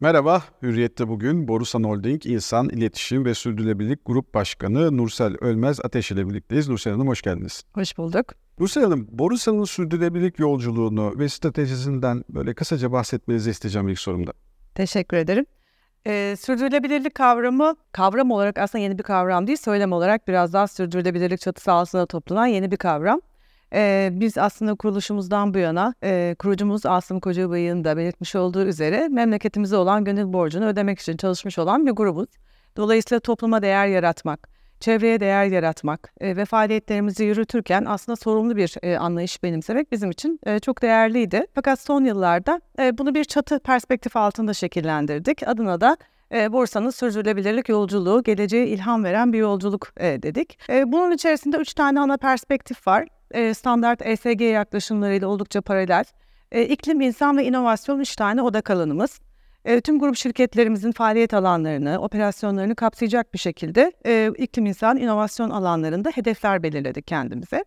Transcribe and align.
Merhaba, 0.00 0.42
Hürriyet'te 0.62 1.08
bugün 1.08 1.48
Borusan 1.48 1.84
Holding 1.84 2.26
İnsan 2.26 2.68
İletişim 2.68 3.24
ve 3.24 3.34
Sürdürülebilirlik 3.34 4.00
Grup 4.06 4.34
Başkanı 4.34 4.96
Nursel 4.96 5.36
Ölmez 5.40 5.80
Ateş 5.84 6.10
ile 6.10 6.28
birlikteyiz. 6.28 6.68
Nursel 6.68 6.92
Hanım 6.92 7.08
hoş 7.08 7.22
geldiniz. 7.22 7.62
Hoş 7.74 7.98
bulduk. 7.98 8.26
Nursel 8.58 8.82
Hanım, 8.84 9.08
Borusan'ın 9.10 9.64
sürdürülebilirlik 9.64 10.38
yolculuğunu 10.38 11.18
ve 11.18 11.28
stratejisinden 11.28 12.24
böyle 12.28 12.54
kısaca 12.54 12.92
bahsetmenizi 12.92 13.50
isteyeceğim 13.50 13.88
ilk 13.88 13.98
sorumda. 13.98 14.32
Teşekkür 14.74 15.16
ederim. 15.16 15.46
Ee, 16.06 16.36
sürdürülebilirlik 16.40 17.14
kavramı 17.14 17.76
kavram 17.92 18.30
olarak 18.30 18.58
aslında 18.58 18.82
yeni 18.82 18.98
bir 18.98 19.02
kavram 19.02 19.46
değil, 19.46 19.58
söylem 19.58 19.92
olarak 19.92 20.28
biraz 20.28 20.52
daha 20.52 20.66
sürdürülebilirlik 20.66 21.40
çatısı 21.40 21.72
altında 21.72 22.06
toplanan 22.06 22.46
yeni 22.46 22.70
bir 22.70 22.76
kavram. 22.76 23.20
Ee, 23.72 24.10
biz 24.12 24.38
aslında 24.38 24.74
kuruluşumuzdan 24.74 25.54
bu 25.54 25.58
yana 25.58 25.94
e, 26.02 26.36
kurucumuz 26.38 26.86
Asım 26.86 27.20
Kocabay'ın 27.20 27.84
da 27.84 27.96
belirtmiş 27.96 28.34
olduğu 28.36 28.64
üzere 28.64 29.08
memleketimize 29.08 29.76
olan 29.76 30.04
gönül 30.04 30.32
borcunu 30.32 30.66
ödemek 30.66 30.98
için 30.98 31.16
çalışmış 31.16 31.58
olan 31.58 31.86
bir 31.86 31.90
grubuz. 31.92 32.28
Dolayısıyla 32.76 33.20
topluma 33.20 33.62
değer 33.62 33.86
yaratmak, 33.86 34.48
çevreye 34.80 35.20
değer 35.20 35.44
yaratmak 35.44 36.12
e, 36.20 36.36
ve 36.36 36.44
faaliyetlerimizi 36.44 37.24
yürütürken 37.24 37.84
aslında 37.84 38.16
sorumlu 38.16 38.56
bir 38.56 38.74
e, 38.82 38.98
anlayış 38.98 39.42
benimsemek 39.42 39.92
bizim 39.92 40.10
için 40.10 40.40
e, 40.46 40.58
çok 40.58 40.82
değerliydi. 40.82 41.46
Fakat 41.54 41.80
son 41.80 42.04
yıllarda 42.04 42.60
e, 42.78 42.98
bunu 42.98 43.14
bir 43.14 43.24
çatı 43.24 43.58
perspektif 43.58 44.16
altında 44.16 44.54
şekillendirdik. 44.54 45.48
Adına 45.48 45.80
da 45.80 45.96
e, 46.32 46.52
borsanın 46.52 46.90
sürdürülebilirlik 46.90 47.68
yolculuğu, 47.68 48.22
geleceğe 48.22 48.66
ilham 48.66 49.04
veren 49.04 49.32
bir 49.32 49.38
yolculuk 49.38 49.92
e, 49.96 50.22
dedik. 50.22 50.58
E, 50.70 50.92
bunun 50.92 51.10
içerisinde 51.10 51.56
üç 51.56 51.74
tane 51.74 52.00
ana 52.00 52.16
perspektif 52.16 52.86
var 52.86 53.08
e, 53.30 53.54
standart 53.54 54.06
ESG 54.06 54.40
yaklaşımlarıyla 54.40 55.28
oldukça 55.28 55.60
paralel. 55.60 56.04
E, 56.52 56.62
iklim, 56.62 57.00
insan 57.00 57.36
ve 57.36 57.44
inovasyon 57.44 58.00
üç 58.00 58.16
tane 58.16 58.42
odak 58.42 58.70
alanımız. 58.70 59.20
E, 59.64 59.80
tüm 59.80 59.98
grup 59.98 60.16
şirketlerimizin 60.16 60.92
faaliyet 60.92 61.34
alanlarını, 61.34 61.98
operasyonlarını 61.98 62.74
kapsayacak 62.74 63.34
bir 63.34 63.38
şekilde 63.38 63.92
e, 64.06 64.30
iklim, 64.38 64.66
insan, 64.66 64.96
inovasyon 64.96 65.50
alanlarında 65.50 66.10
hedefler 66.10 66.62
belirledik 66.62 67.06
kendimize. 67.06 67.64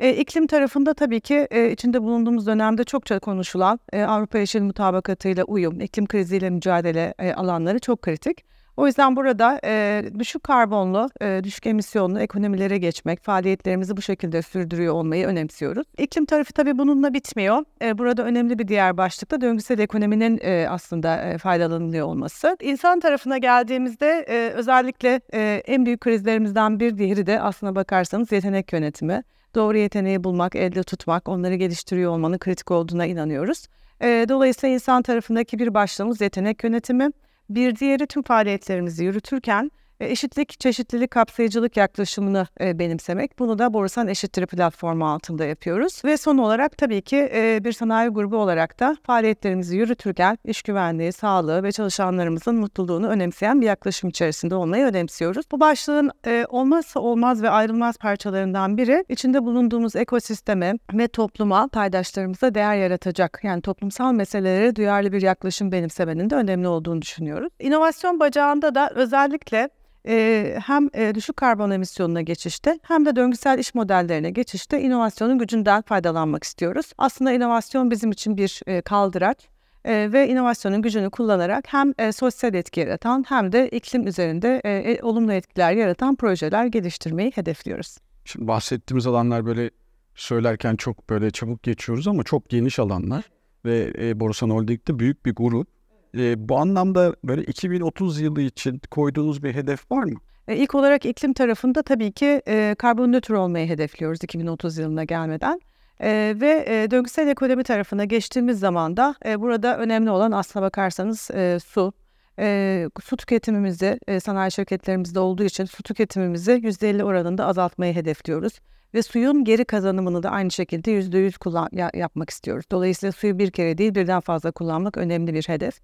E, 0.00 0.16
iklim 0.16 0.46
tarafında 0.46 0.94
tabii 0.94 1.20
ki 1.20 1.48
e, 1.50 1.70
içinde 1.70 2.02
bulunduğumuz 2.02 2.46
dönemde 2.46 2.84
çokça 2.84 3.18
konuşulan 3.18 3.80
e, 3.92 4.02
Avrupa 4.02 4.38
Yeşil 4.38 4.62
Mutabakatı'yla 4.62 5.44
uyum, 5.44 5.80
iklim 5.80 6.06
kriziyle 6.06 6.50
mücadele 6.50 7.14
alanları 7.36 7.78
çok 7.78 8.02
kritik. 8.02 8.44
O 8.76 8.86
yüzden 8.86 9.16
burada 9.16 9.60
e, 9.64 10.04
düşük 10.18 10.42
karbonlu, 10.42 11.10
e, 11.22 11.40
düşük 11.44 11.66
emisyonlu 11.66 12.20
ekonomilere 12.20 12.78
geçmek, 12.78 13.22
faaliyetlerimizi 13.22 13.96
bu 13.96 14.02
şekilde 14.02 14.42
sürdürüyor 14.42 14.94
olmayı 14.94 15.26
önemsiyoruz. 15.26 15.86
İklim 15.98 16.24
tarafı 16.24 16.52
tabii 16.52 16.78
bununla 16.78 17.14
bitmiyor. 17.14 17.64
E, 17.82 17.98
burada 17.98 18.22
önemli 18.22 18.58
bir 18.58 18.68
diğer 18.68 18.96
başlık 18.96 19.30
da 19.30 19.40
döngüsel 19.40 19.78
ekonominin 19.78 20.40
e, 20.42 20.66
aslında 20.68 21.22
e, 21.22 21.38
faydalanılıyor 21.38 22.06
olması. 22.06 22.56
İnsan 22.60 23.00
tarafına 23.00 23.38
geldiğimizde 23.38 24.26
e, 24.28 24.50
özellikle 24.50 25.20
e, 25.34 25.62
en 25.66 25.86
büyük 25.86 26.00
krizlerimizden 26.00 26.80
bir 26.80 26.98
diğeri 26.98 27.26
de 27.26 27.40
aslına 27.40 27.74
bakarsanız 27.74 28.32
yetenek 28.32 28.72
yönetimi. 28.72 29.22
Doğru 29.54 29.78
yeteneği 29.78 30.24
bulmak, 30.24 30.56
elde 30.56 30.82
tutmak, 30.82 31.28
onları 31.28 31.54
geliştiriyor 31.54 32.12
olmanın 32.12 32.38
kritik 32.38 32.70
olduğuna 32.70 33.06
inanıyoruz. 33.06 33.66
E, 34.02 34.26
dolayısıyla 34.28 34.74
insan 34.74 35.02
tarafındaki 35.02 35.58
bir 35.58 35.74
başlığımız 35.74 36.20
yetenek 36.20 36.64
yönetimi. 36.64 37.10
Bir 37.54 37.76
diğeri 37.76 38.06
tüm 38.06 38.22
faaliyetlerimizi 38.22 39.04
yürütürken 39.04 39.70
eşitlik, 40.04 40.60
çeşitlilik, 40.60 41.10
kapsayıcılık 41.10 41.76
yaklaşımını 41.76 42.46
e, 42.60 42.78
benimsemek. 42.78 43.38
Bunu 43.38 43.58
da 43.58 43.74
Borusan 43.74 44.08
Eşittir 44.08 44.46
platformu 44.46 45.08
altında 45.08 45.44
yapıyoruz. 45.44 46.02
Ve 46.04 46.16
son 46.16 46.38
olarak 46.38 46.78
tabii 46.78 47.02
ki 47.02 47.30
e, 47.34 47.64
bir 47.64 47.72
sanayi 47.72 48.08
grubu 48.08 48.36
olarak 48.36 48.80
da 48.80 48.96
faaliyetlerimizi 49.02 49.76
yürütürken 49.76 50.38
iş 50.44 50.62
güvenliği, 50.62 51.12
sağlığı 51.12 51.62
ve 51.62 51.72
çalışanlarımızın 51.72 52.56
mutluluğunu 52.56 53.08
önemseyen 53.08 53.60
bir 53.60 53.66
yaklaşım 53.66 54.10
içerisinde 54.10 54.54
olmayı 54.54 54.84
önemsiyoruz. 54.84 55.46
Bu 55.52 55.60
başlığın 55.60 56.10
olmazsa 56.48 57.00
olmaz 57.00 57.42
ve 57.42 57.50
ayrılmaz 57.50 57.98
parçalarından 57.98 58.76
biri 58.76 59.04
içinde 59.08 59.44
bulunduğumuz 59.44 59.96
ekosisteme 59.96 60.74
ve 60.92 61.08
topluma, 61.08 61.68
paydaşlarımıza 61.68 62.54
değer 62.54 62.76
yaratacak 62.76 63.40
yani 63.42 63.62
toplumsal 63.62 64.12
meselelere 64.12 64.76
duyarlı 64.76 65.12
bir 65.12 65.22
yaklaşım 65.22 65.72
benimsemenin 65.72 66.30
de 66.30 66.34
önemli 66.34 66.68
olduğunu 66.68 67.02
düşünüyoruz. 67.02 67.52
İnovasyon 67.60 68.20
bacağında 68.20 68.74
da 68.74 68.90
özellikle 68.94 69.68
e, 70.08 70.58
hem 70.66 70.90
e, 70.94 71.14
düşük 71.14 71.36
karbon 71.36 71.70
emisyonuna 71.70 72.20
geçişte 72.20 72.78
hem 72.82 73.06
de 73.06 73.16
döngüsel 73.16 73.58
iş 73.58 73.74
modellerine 73.74 74.30
geçişte 74.30 74.80
inovasyonun 74.80 75.38
gücünden 75.38 75.82
faydalanmak 75.82 76.44
istiyoruz. 76.44 76.92
Aslında 76.98 77.32
inovasyon 77.32 77.90
bizim 77.90 78.10
için 78.10 78.36
bir 78.36 78.60
e, 78.66 78.82
kaldıraç 78.82 79.36
e, 79.84 80.12
ve 80.12 80.28
inovasyonun 80.28 80.82
gücünü 80.82 81.10
kullanarak 81.10 81.64
hem 81.68 81.94
e, 81.98 82.12
sosyal 82.12 82.54
etki 82.54 82.80
yaratan 82.80 83.24
hem 83.28 83.52
de 83.52 83.68
iklim 83.68 84.06
üzerinde 84.06 84.60
e, 84.64 84.70
e, 84.70 85.02
olumlu 85.02 85.32
etkiler 85.32 85.72
yaratan 85.72 86.16
projeler 86.16 86.66
geliştirmeyi 86.66 87.32
hedefliyoruz. 87.34 87.98
Şimdi 88.24 88.48
bahsettiğimiz 88.48 89.06
alanlar 89.06 89.46
böyle 89.46 89.70
söylerken 90.14 90.76
çok 90.76 91.10
böyle 91.10 91.30
çabuk 91.30 91.62
geçiyoruz 91.62 92.08
ama 92.08 92.22
çok 92.22 92.48
geniş 92.48 92.78
alanlar 92.78 93.24
ve 93.64 93.92
e, 93.98 94.20
Borusan 94.20 94.50
Holding'de 94.50 94.98
büyük 94.98 95.26
bir 95.26 95.34
grup 95.34 95.68
e, 96.18 96.48
bu 96.48 96.58
anlamda 96.58 97.16
böyle 97.24 97.42
2030 97.42 98.20
yılı 98.20 98.40
için 98.40 98.80
koyduğunuz 98.90 99.42
bir 99.42 99.54
hedef 99.54 99.90
var 99.92 100.04
mı? 100.04 100.18
E, 100.48 100.56
ilk 100.56 100.74
olarak 100.74 101.06
iklim 101.06 101.32
tarafında 101.32 101.82
tabii 101.82 102.12
ki 102.12 102.42
e, 102.48 102.74
karbon 102.78 103.12
nötr 103.12 103.30
olmayı 103.30 103.68
hedefliyoruz 103.68 104.24
2030 104.24 104.78
yılına 104.78 105.04
gelmeden. 105.04 105.60
E, 106.00 106.34
ve 106.40 106.64
e, 106.68 106.90
döngüsel 106.90 107.28
ekonomi 107.28 107.64
tarafına 107.64 108.04
geçtiğimiz 108.04 108.58
zaman 108.58 108.96
da 108.96 109.14
e, 109.26 109.40
burada 109.40 109.78
önemli 109.78 110.10
olan 110.10 110.32
aslına 110.32 110.64
bakarsanız 110.64 111.30
e, 111.30 111.58
su. 111.66 111.92
E, 112.38 112.88
su 113.04 113.16
tüketimimizi 113.16 113.98
e, 114.08 114.20
sanayi 114.20 114.52
şirketlerimizde 114.52 115.20
olduğu 115.20 115.44
için 115.44 115.64
su 115.64 115.82
tüketimimizi 115.82 116.52
%50 116.52 117.02
oranında 117.02 117.46
azaltmayı 117.46 117.94
hedefliyoruz. 117.94 118.52
Ve 118.94 119.02
suyun 119.02 119.44
geri 119.44 119.64
kazanımını 119.64 120.22
da 120.22 120.30
aynı 120.30 120.50
şekilde 120.50 120.90
%100 120.90 121.38
kullan 121.38 121.68
ya, 121.72 121.90
yapmak 121.94 122.30
istiyoruz. 122.30 122.64
Dolayısıyla 122.70 123.12
suyu 123.12 123.38
bir 123.38 123.50
kere 123.50 123.78
değil 123.78 123.94
birden 123.94 124.20
fazla 124.20 124.50
kullanmak 124.50 124.96
önemli 124.96 125.34
bir 125.34 125.48
hedef. 125.48 125.80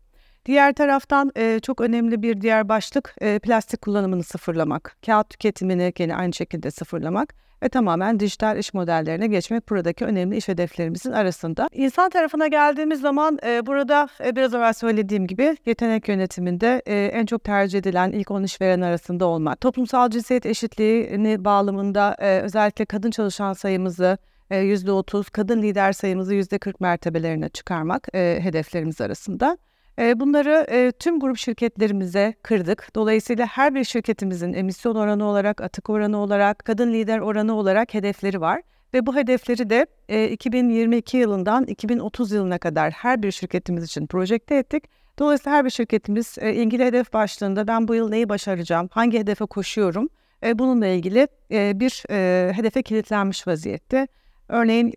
Diğer 0.48 0.74
taraftan 0.74 1.32
e, 1.36 1.60
çok 1.60 1.80
önemli 1.80 2.22
bir 2.22 2.40
diğer 2.40 2.68
başlık 2.68 3.14
e, 3.20 3.38
plastik 3.38 3.82
kullanımını 3.82 4.22
sıfırlamak. 4.22 4.96
Kağıt 5.06 5.30
tüketimini 5.30 5.92
gene 5.94 6.16
aynı 6.16 6.32
şekilde 6.32 6.70
sıfırlamak 6.70 7.34
ve 7.62 7.68
tamamen 7.68 8.20
dijital 8.20 8.58
iş 8.58 8.74
modellerine 8.74 9.26
geçmek 9.26 9.68
buradaki 9.70 10.04
önemli 10.04 10.36
iş 10.36 10.48
hedeflerimizin 10.48 11.12
arasında. 11.12 11.68
İnsan 11.72 12.10
tarafına 12.10 12.46
geldiğimiz 12.46 13.00
zaman 13.00 13.38
e, 13.46 13.66
burada 13.66 14.08
e, 14.24 14.36
biraz 14.36 14.54
evvel 14.54 14.72
söylediğim 14.72 15.26
gibi 15.26 15.56
yetenek 15.66 16.08
yönetiminde 16.08 16.82
e, 16.86 17.04
en 17.04 17.26
çok 17.26 17.44
tercih 17.44 17.78
edilen 17.78 18.12
ilk 18.12 18.30
10 18.30 18.42
işveren 18.42 18.80
arasında 18.80 19.26
olmak. 19.26 19.60
Toplumsal 19.60 20.10
cinsiyet 20.10 20.46
eşitliğini 20.46 21.44
bağlamında 21.44 22.16
e, 22.18 22.40
özellikle 22.40 22.84
kadın 22.84 23.10
çalışan 23.10 23.52
sayımızı 23.52 24.18
%30, 24.50 25.30
kadın 25.30 25.62
lider 25.62 25.92
sayımızı 25.92 26.34
%40 26.34 26.74
mertebelerine 26.80 27.48
çıkarmak 27.48 28.08
e, 28.14 28.38
hedeflerimiz 28.40 29.00
arasında. 29.00 29.58
Bunları 29.98 30.66
e, 30.68 30.92
tüm 30.92 31.20
grup 31.20 31.36
şirketlerimize 31.36 32.34
kırdık. 32.42 32.88
Dolayısıyla 32.94 33.46
her 33.46 33.74
bir 33.74 33.84
şirketimizin 33.84 34.52
emisyon 34.52 34.94
oranı 34.94 35.24
olarak, 35.24 35.60
atık 35.60 35.90
oranı 35.90 36.18
olarak, 36.18 36.58
kadın 36.58 36.92
lider 36.92 37.18
oranı 37.18 37.54
olarak 37.54 37.94
hedefleri 37.94 38.40
var. 38.40 38.62
Ve 38.94 39.06
bu 39.06 39.16
hedefleri 39.16 39.70
de 39.70 39.86
2022 40.32 41.16
yılından 41.16 41.64
2030 41.64 42.32
yılına 42.32 42.58
kadar 42.58 42.90
her 42.90 43.22
bir 43.22 43.30
şirketimiz 43.30 43.84
için 43.84 44.06
projekte 44.06 44.54
ettik. 44.54 44.84
Dolayısıyla 45.18 45.58
her 45.58 45.64
bir 45.64 45.70
şirketimiz 45.70 46.38
ilgili 46.38 46.84
hedef 46.84 47.12
başlığında 47.12 47.68
ben 47.68 47.88
bu 47.88 47.94
yıl 47.94 48.08
neyi 48.08 48.28
başaracağım, 48.28 48.88
hangi 48.92 49.18
hedefe 49.18 49.46
koşuyorum 49.46 50.08
bununla 50.54 50.86
ilgili 50.86 51.28
bir 51.50 52.04
hedefe 52.52 52.82
kilitlenmiş 52.82 53.46
vaziyette. 53.46 54.08
Örneğin 54.48 54.90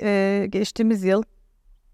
geçtiğimiz 0.52 1.04
yıl 1.04 1.24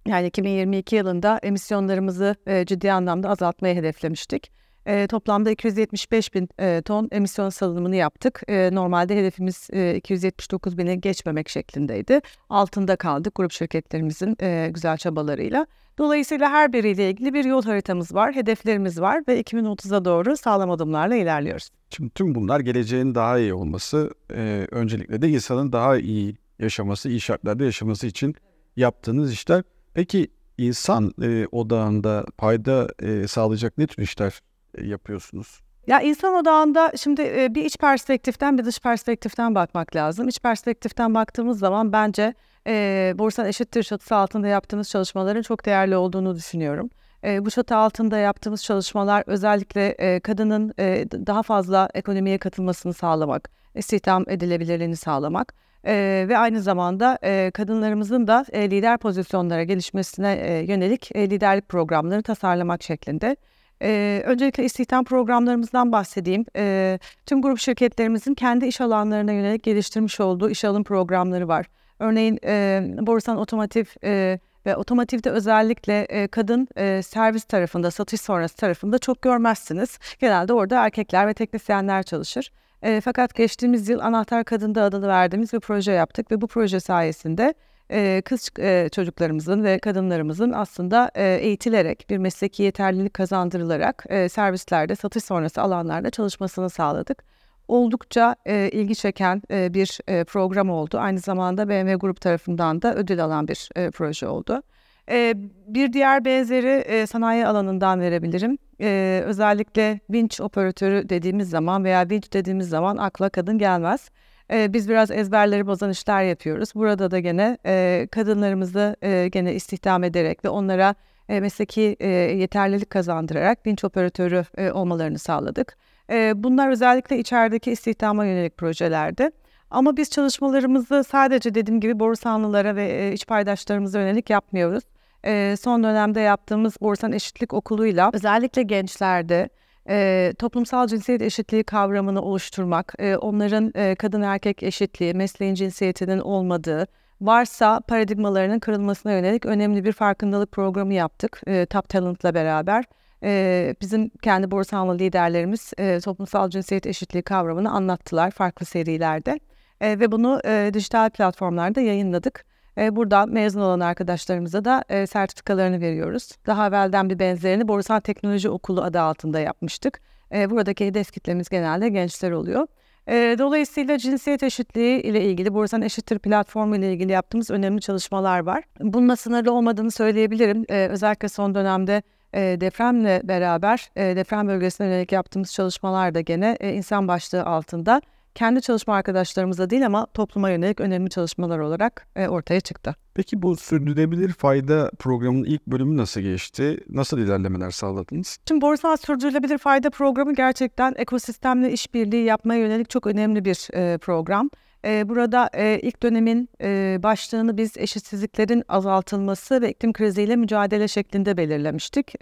yani 0.08 0.28
2022 0.28 0.96
yılında 0.96 1.40
emisyonlarımızı 1.44 2.36
e, 2.48 2.66
ciddi 2.66 2.92
anlamda 2.92 3.30
azaltmayı 3.30 3.76
hedeflemiştik. 3.76 4.52
E, 4.86 5.08
toplamda 5.08 5.52
275 5.52 6.34
bin 6.34 6.50
e, 6.60 6.82
ton 6.82 7.10
emisyon 7.12 7.50
salınımını 7.50 7.96
yaptık. 7.96 8.42
E, 8.48 8.70
normalde 8.74 9.16
hedefimiz 9.16 9.70
e, 9.74 9.96
279 9.96 10.78
bini 10.78 11.02
geçmemek 11.02 11.50
şeklindeydi. 11.50 12.22
Altında 12.50 12.96
kaldık 12.96 13.36
grup 13.36 13.52
şirketlerimizin 13.52 14.38
e, 14.42 14.70
güzel 14.74 14.98
çabalarıyla. 14.98 15.68
Dolayısıyla 15.98 16.50
her 16.50 16.74
biriyle 16.74 17.10
ilgili 17.10 17.34
bir 17.34 17.46
yol 17.46 17.64
haritamız 17.64 18.14
var, 18.14 18.36
hedeflerimiz 18.36 19.02
var 19.02 19.24
ve 19.28 19.42
2030'a 19.42 20.06
doğru 20.06 20.38
sağlam 20.38 20.72
adımlarla 20.72 21.16
ilerliyoruz. 21.16 21.70
Şimdi 21.90 22.10
tüm 22.10 22.36
bunlar 22.36 22.60
geleceğin 22.60 23.16
daha 23.16 23.40
iyi 23.40 23.54
olması, 23.54 24.12
e, 24.32 24.68
öncelikle 24.72 25.22
de 25.22 25.30
insanın 25.30 25.72
daha 25.72 25.98
iyi 25.98 26.36
yaşaması, 26.60 27.10
iyi 27.10 27.22
şartlarda 27.22 27.64
yaşaması 27.64 28.08
için 28.08 28.36
yaptığınız 28.76 29.34
işler. 29.34 29.64
Peki 29.98 30.28
insan 30.58 31.12
e, 31.22 31.48
odağında 31.52 32.26
payda 32.38 32.88
e, 33.00 33.28
sağlayacak 33.28 33.78
ne 33.78 33.88
tür 33.88 34.04
işler 34.04 34.40
e, 34.78 34.86
yapıyorsunuz? 34.86 35.62
Ya 35.88 36.02
insan 36.02 36.34
odağında 36.34 36.92
şimdi 36.98 37.22
e, 37.22 37.56
bir 37.56 37.66
iç 37.66 37.78
perspektiften 37.78 38.58
bir 38.58 38.66
dış 38.66 38.80
perspektiften 38.80 39.56
bakmak 39.56 39.96
lazım. 39.96 40.28
İç 40.28 40.40
perspektiften 40.40 41.14
baktığımız 41.14 41.60
zaman 41.60 41.94
bence 41.94 42.34
e, 42.68 43.14
Borsan 43.18 43.46
Eşittir 43.46 43.84
çatısı 43.84 44.16
altında 44.16 44.48
yaptığımız 44.48 44.90
çalışmaların 44.90 45.42
çok 45.42 45.66
değerli 45.66 45.98
olduğunu 45.98 46.36
düşünüyorum. 46.36 46.90
E, 47.24 47.46
bu 47.46 47.52
çatı 47.52 47.76
altında 47.76 48.18
yaptığımız 48.18 48.64
çalışmalar 48.64 49.24
özellikle 49.28 49.88
e, 49.88 50.20
kadının 50.20 50.74
e, 50.80 51.06
daha 51.12 51.44
fazla 51.44 51.90
ekonomiye 51.94 52.38
katılmasını 52.38 52.94
sağlamak, 52.94 53.50
istihdam 53.76 54.30
edilebilirliğini 54.30 54.96
sağlamak 54.96 55.54
e, 55.88 56.26
ve 56.30 56.38
aynı 56.38 56.62
zamanda 56.62 57.20
e, 57.24 57.52
kadınlarımızın 57.54 58.28
da 58.28 58.46
e, 58.52 58.72
lider 58.72 58.98
pozisyonlara 58.98 59.64
gelişmesine 59.64 60.34
e, 60.34 60.66
yönelik 60.66 61.16
e, 61.16 61.30
liderlik 61.30 61.70
programları 61.70 62.24
tasarlamak 62.24 62.84
şeklinde. 62.84 63.36
E, 63.82 64.22
öncelikle 64.26 64.64
istihdam 64.64 65.04
programlarımızdan 65.04 65.92
bahsedeyim. 65.92 66.46
E, 66.56 67.00
tüm 67.26 67.42
grup 67.42 67.60
şirketlerimizin 67.60 68.34
kendi 68.34 68.66
iş 68.66 68.82
alanlarına 68.82 69.32
yönelik 69.32 69.64
geliştirmiş 69.64 70.20
olduğu 70.20 70.50
iş 70.50 70.66
alım 70.66 70.84
programları 70.84 71.48
var. 71.48 71.66
Örneğin 72.00 72.40
e, 72.46 72.82
Borusan 73.00 73.38
Otomotiv 73.38 73.86
e, 74.04 74.40
ve 74.66 74.76
otomotivde 74.76 75.30
özellikle 75.30 76.02
e, 76.02 76.28
kadın 76.28 76.68
e, 76.76 77.02
servis 77.02 77.44
tarafında, 77.44 77.92
satış 77.92 78.22
sonrası 78.22 78.56
tarafında 78.56 79.00
çok 79.00 79.22
görmezsiniz. 79.22 80.00
Genelde 80.20 80.54
orada 80.54 80.86
erkekler 80.86 81.28
ve 81.28 81.34
teknisyenler 81.34 82.04
çalışır. 82.04 82.52
E, 82.82 83.02
fakat 83.02 83.36
geçtiğimiz 83.36 83.90
yıl 83.90 84.00
Anahtar 84.00 84.44
Kadın'da 84.44 84.84
adını 84.84 85.08
verdiğimiz 85.08 85.54
bir 85.54 85.60
proje 85.60 85.92
yaptık 85.92 86.32
ve 86.32 86.42
bu 86.42 86.48
proje 86.48 86.80
sayesinde 86.80 87.54
e, 87.92 88.22
kız 88.26 88.50
e, 88.60 88.90
çocuklarımızın 88.92 89.64
ve 89.64 89.80
kadınlarımızın 89.80 90.52
aslında 90.52 91.12
e, 91.16 91.36
eğitilerek 91.36 92.06
bir 92.10 92.18
mesleki 92.18 92.64
yeterlilik 92.64 93.14
kazandırılarak 93.14 94.06
e, 94.10 94.30
servislerde 94.30 94.96
satış 94.96 95.24
sonrası 95.24 95.62
alanlarda 95.62 96.10
çalışmasını 96.10 96.70
sağladık. 96.70 97.24
Oldukça 97.68 98.36
e, 98.46 98.70
ilgi 98.74 98.96
çeken 98.96 99.42
e, 99.52 99.74
bir 99.74 100.00
e, 100.08 100.24
program 100.24 100.70
oldu. 100.70 100.98
Aynı 100.98 101.20
zamanda 101.20 101.70
BMW 101.70 101.96
Grup 101.96 102.22
tarafından 102.22 102.82
da 102.82 102.96
ödül 102.96 103.24
alan 103.24 103.48
bir 103.48 103.70
e, 103.76 103.92
proje 103.92 104.28
oldu. 104.28 104.64
E, 105.10 105.34
bir 105.68 105.94
diğer 105.94 106.26
benzeri 106.26 106.68
e, 106.68 107.08
sanayi 107.08 107.48
alanından 107.48 108.00
verebilirim. 108.02 108.58
E, 108.82 109.22
özellikle 109.26 110.00
vinç 110.10 110.42
operatörü 110.42 111.10
dediğimiz 111.10 111.50
zaman 111.50 111.84
veya 111.84 112.10
vinç 112.10 112.34
dediğimiz 112.34 112.70
zaman 112.70 112.98
akla 112.98 113.30
kadın 113.30 113.58
gelmez. 113.58 114.10
E, 114.52 114.74
biz 114.74 114.90
biraz 114.90 115.12
ezberleri 115.12 115.68
bozan 115.68 115.90
işler 115.90 116.24
yapıyoruz. 116.24 116.70
Burada 116.76 117.12
da 117.12 117.20
gene 117.20 117.58
e, 117.66 118.08
kadınlarımızı 118.12 118.96
e, 119.02 119.28
gene 119.28 119.54
istihdam 119.54 120.04
ederek 120.04 120.46
ve 120.46 120.50
onlara 120.50 120.96
e, 121.30 121.40
mesleki 121.40 121.98
e, 122.00 122.08
yeterlilik 122.10 122.90
kazandırarak 122.90 123.66
vinç 123.66 123.84
operatörü 123.84 124.46
e, 124.58 124.72
olmalarını 124.72 125.20
sağladık. 125.20 125.78
E, 126.10 126.44
bunlar 126.44 126.70
özellikle 126.70 127.20
içerideki 127.20 127.72
istihdama 127.72 128.26
yönelik 128.26 128.58
projelerdi. 128.58 129.30
Ama 129.72 129.98
biz 129.98 130.10
çalışmalarımızı 130.10 131.04
sadece 131.04 131.56
dediğim 131.56 131.80
gibi 131.80 132.00
Borusanlılara 132.00 132.76
ve 132.76 133.14
iç 133.14 133.28
paydaşlarımıza 133.28 134.00
yönelik 134.00 134.30
yapmıyoruz. 134.30 134.84
E, 135.26 135.56
son 135.62 135.84
dönemde 135.84 136.20
yaptığımız 136.20 136.76
Borsan 136.82 137.12
Eşitlik 137.12 137.54
Okulu'yla 137.54 138.10
özellikle 138.14 138.64
gençlerde 138.64 139.50
e, 139.90 140.34
toplumsal 140.40 140.88
cinsiyet 140.88 141.22
eşitliği 141.22 141.64
kavramını 141.64 142.22
oluşturmak, 142.22 142.94
e, 143.00 143.18
onların 143.18 143.72
e, 143.76 143.96
kadın 143.96 144.22
erkek 144.22 144.64
eşitliği, 144.64 145.14
mesleğin 145.14 145.54
cinsiyetinin 145.54 146.20
olmadığı, 146.20 146.88
varsa 147.22 147.80
paradigmalarının 147.80 148.60
kırılmasına 148.60 149.12
yönelik 149.12 149.46
önemli 149.46 149.86
bir 149.86 149.92
farkındalık 149.92 150.52
programı 150.52 150.94
yaptık 150.94 151.42
e, 151.48 151.66
Top 151.66 151.90
Talent'la 151.90 152.34
beraber. 152.34 152.86
E, 153.24 153.76
bizim 153.82 154.10
kendi 154.10 154.52
borsanlı 154.52 155.00
liderlerimiz 155.00 155.74
e, 155.78 156.00
toplumsal 156.00 156.50
cinsiyet 156.50 156.88
eşitliği 156.88 157.24
kavramını 157.24 157.72
anlattılar 157.72 158.32
farklı 158.32 158.66
serilerde 158.66 159.40
e, 159.82 160.00
ve 160.00 160.12
bunu 160.12 160.42
e, 160.46 160.72
dijital 160.74 161.10
platformlarda 161.10 161.82
yayınladık. 161.82 162.46
E, 162.78 162.96
buradan 162.96 163.30
mezun 163.30 163.62
olan 163.62 163.80
arkadaşlarımıza 163.80 164.66
da 164.66 164.84
e, 164.90 165.08
sertifikalarını 165.08 165.82
veriyoruz. 165.82 166.30
Daha 166.46 166.68
evvelden 166.68 167.10
bir 167.10 167.20
benzerini 167.20 167.68
Borusan 167.68 168.02
Teknoloji 168.02 168.50
Okulu 168.50 168.82
adı 168.82 169.02
altında 169.02 169.40
yapmıştık. 169.40 170.02
E, 170.34 170.50
buradaki 170.50 170.88
hedef 170.88 171.12
kitlemiz 171.12 171.50
genelde 171.50 171.90
gençler 171.90 172.32
oluyor. 172.32 172.68
E, 173.08 173.36
dolayısıyla 173.40 173.98
cinsiyet 173.98 174.44
eşitliği 174.44 175.02
ile 175.02 175.22
ilgili 175.22 175.54
Borusan 175.54 175.82
Eşittir 175.82 176.20
platformu 176.20 176.76
ile 176.76 176.94
ilgili 176.94 177.12
yaptığımız 177.12 177.52
önemli 177.52 177.82
çalışmalar 177.82 178.40
var. 178.40 178.64
Bununla 178.80 179.16
sınırlı 179.16 179.52
olmadığını 179.52 179.92
söyleyebilirim. 179.92 180.66
Özellikle 180.70 181.30
son 181.30 181.56
dönemde 181.56 182.02
e, 182.34 182.62
depremle 182.62 183.22
beraber 183.24 183.90
e, 183.96 184.16
deprem 184.16 184.48
bölgesine 184.48 184.88
yönelik 184.88 185.12
yaptığımız 185.12 185.54
çalışmalar 185.54 186.16
da 186.16 186.22
gene 186.22 186.58
insan 186.62 187.08
başlığı 187.08 187.44
altında 187.44 188.02
kendi 188.38 188.62
çalışma 188.62 188.96
arkadaşlarımıza 188.96 189.70
değil 189.70 189.86
ama 189.86 190.06
topluma 190.14 190.50
yönelik 190.50 190.80
önemli 190.80 191.10
çalışmalar 191.10 191.60
olarak 191.60 192.08
e, 192.16 192.28
ortaya 192.28 192.62
çıktı. 192.62 192.96
Peki 193.14 193.42
bu 193.42 193.58
sürdürülebilir 193.58 194.34
fayda 194.34 194.92
programının 195.00 195.44
ilk 195.44 195.68
bölümü 195.68 195.98
nasıl 195.98 196.22
geçti? 196.22 196.80
Nasıl 196.90 197.20
ilerlemeler 197.20 197.72
sağladınız? 197.72 198.38
Şimdi 198.48 198.62
Borsal 198.62 198.98
Sürdürülebilir 198.98 199.58
Fayda 199.58 199.90
Programı 199.90 200.36
gerçekten 200.36 200.94
ekosistemle 200.98 201.72
işbirliği 201.72 202.24
yapmaya 202.24 202.62
yönelik 202.62 202.90
çok 202.90 203.08
önemli 203.08 203.46
bir 203.46 203.68
e, 203.74 203.98
program. 203.98 204.50
E, 204.86 205.10
burada 205.10 205.50
e, 205.54 205.80
ilk 205.80 206.04
dönemin 206.04 206.50
e, 206.62 207.00
başlığını 207.04 207.58
biz 207.58 207.78
eşitsizliklerin 207.78 208.64
azaltılması 208.68 209.62
ve 209.62 209.72
iklim 209.72 209.94
kriziyle 209.94 210.36
mücadele 210.36 210.88
şeklinde 210.88 211.38
belirlemiştik. 211.38 212.14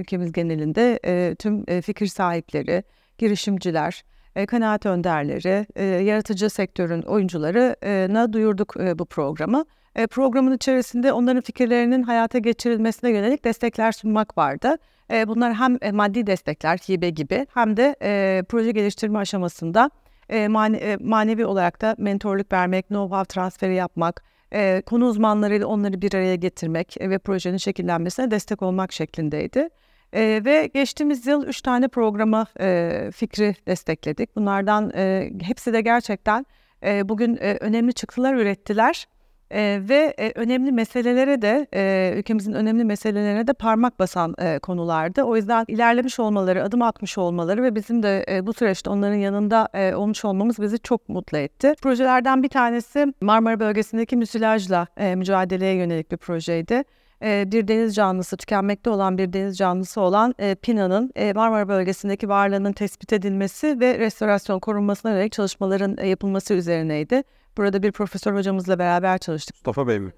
Ülkemiz 0.00 0.32
genelinde 0.32 0.98
tüm 1.34 1.82
fikir 1.82 2.06
sahipleri, 2.06 2.84
girişimciler, 3.18 4.04
e, 4.38 4.46
kanaat 4.46 4.86
önderleri, 4.86 5.66
e, 5.76 5.84
yaratıcı 5.84 6.50
sektörün 6.50 7.02
oyuncularına 7.02 8.32
duyurduk 8.32 8.76
e, 8.80 8.98
bu 8.98 9.04
programı. 9.04 9.64
E, 9.94 10.06
programın 10.06 10.56
içerisinde 10.56 11.12
onların 11.12 11.40
fikirlerinin 11.40 12.02
hayata 12.02 12.38
geçirilmesine 12.38 13.10
yönelik 13.10 13.44
destekler 13.44 13.92
sunmak 13.92 14.38
vardı. 14.38 14.76
E, 15.10 15.28
bunlar 15.28 15.54
hem 15.54 15.78
e, 15.82 15.92
maddi 15.92 16.26
destekler, 16.26 16.78
hibe 16.78 17.10
gibi 17.10 17.46
hem 17.54 17.76
de 17.76 17.96
e, 18.02 18.42
proje 18.48 18.70
geliştirme 18.70 19.18
aşamasında 19.18 19.90
e, 20.28 20.48
mane, 20.48 20.76
e, 20.76 20.96
manevi 20.96 21.46
olarak 21.46 21.80
da 21.80 21.94
mentorluk 21.98 22.52
vermek, 22.52 22.86
know-how 22.90 23.26
transferi 23.26 23.74
yapmak, 23.74 24.24
e, 24.52 24.82
konu 24.86 25.06
uzmanlarıyla 25.06 25.66
onları 25.66 26.02
bir 26.02 26.14
araya 26.14 26.34
getirmek 26.34 26.96
e, 27.00 27.10
ve 27.10 27.18
projenin 27.18 27.56
şekillenmesine 27.56 28.30
destek 28.30 28.62
olmak 28.62 28.92
şeklindeydi. 28.92 29.68
E, 30.12 30.42
ve 30.44 30.70
geçtiğimiz 30.74 31.26
yıl 31.26 31.46
üç 31.46 31.62
tane 31.62 31.88
programa 31.88 32.46
e, 32.60 33.10
fikri 33.14 33.54
destekledik. 33.66 34.36
Bunlardan 34.36 34.92
e, 34.94 35.30
hepsi 35.42 35.72
de 35.72 35.80
gerçekten 35.80 36.46
e, 36.84 37.08
bugün 37.08 37.36
e, 37.36 37.56
önemli 37.60 37.92
çıktılar 37.92 38.34
ürettiler. 38.34 39.06
E, 39.50 39.80
ve 39.88 40.14
e, 40.18 40.32
önemli 40.34 40.72
meselelere 40.72 41.42
de 41.42 41.66
e, 41.74 42.12
ülkemizin 42.16 42.52
önemli 42.52 42.84
meselelerine 42.84 43.46
de 43.46 43.52
parmak 43.52 43.98
basan 43.98 44.34
e, 44.38 44.58
konulardı. 44.58 45.22
O 45.22 45.36
yüzden 45.36 45.64
ilerlemiş 45.68 46.20
olmaları, 46.20 46.64
adım 46.64 46.82
atmış 46.82 47.18
olmaları 47.18 47.62
ve 47.62 47.74
bizim 47.74 48.02
de 48.02 48.24
e, 48.28 48.46
bu 48.46 48.52
süreçte 48.52 48.90
onların 48.90 49.16
yanında 49.16 49.68
e, 49.74 49.94
olmuş 49.94 50.24
olmamız 50.24 50.58
bizi 50.58 50.78
çok 50.78 51.08
mutlu 51.08 51.38
etti. 51.38 51.74
Projelerden 51.82 52.42
bir 52.42 52.48
tanesi 52.48 53.14
Marmara 53.20 53.60
bölgesindeki 53.60 54.16
müsilajla 54.16 54.86
e, 54.96 55.14
mücadeleye 55.14 55.74
yönelik 55.74 56.10
bir 56.12 56.16
projeydi 56.16 56.84
bir 57.22 57.68
deniz 57.68 57.94
canlısı, 57.94 58.36
tükenmekte 58.36 58.90
olan 58.90 59.18
bir 59.18 59.32
deniz 59.32 59.58
canlısı 59.58 60.00
olan 60.00 60.34
Pina'nın 60.62 61.12
Marmara 61.34 61.68
bölgesindeki 61.68 62.28
varlığının 62.28 62.72
tespit 62.72 63.12
edilmesi 63.12 63.80
ve 63.80 63.98
restorasyon 63.98 64.58
korunmasına 64.58 65.12
yönelik 65.12 65.32
çalışmaların 65.32 66.04
yapılması 66.04 66.54
üzerineydi. 66.54 67.22
Burada 67.56 67.82
bir 67.82 67.92
profesör 67.92 68.34
hocamızla 68.34 68.78
beraber 68.78 69.18
çalıştık. 69.18 69.56
Mustafa 69.56 69.88
Bey 69.88 69.98
mi? 69.98 70.12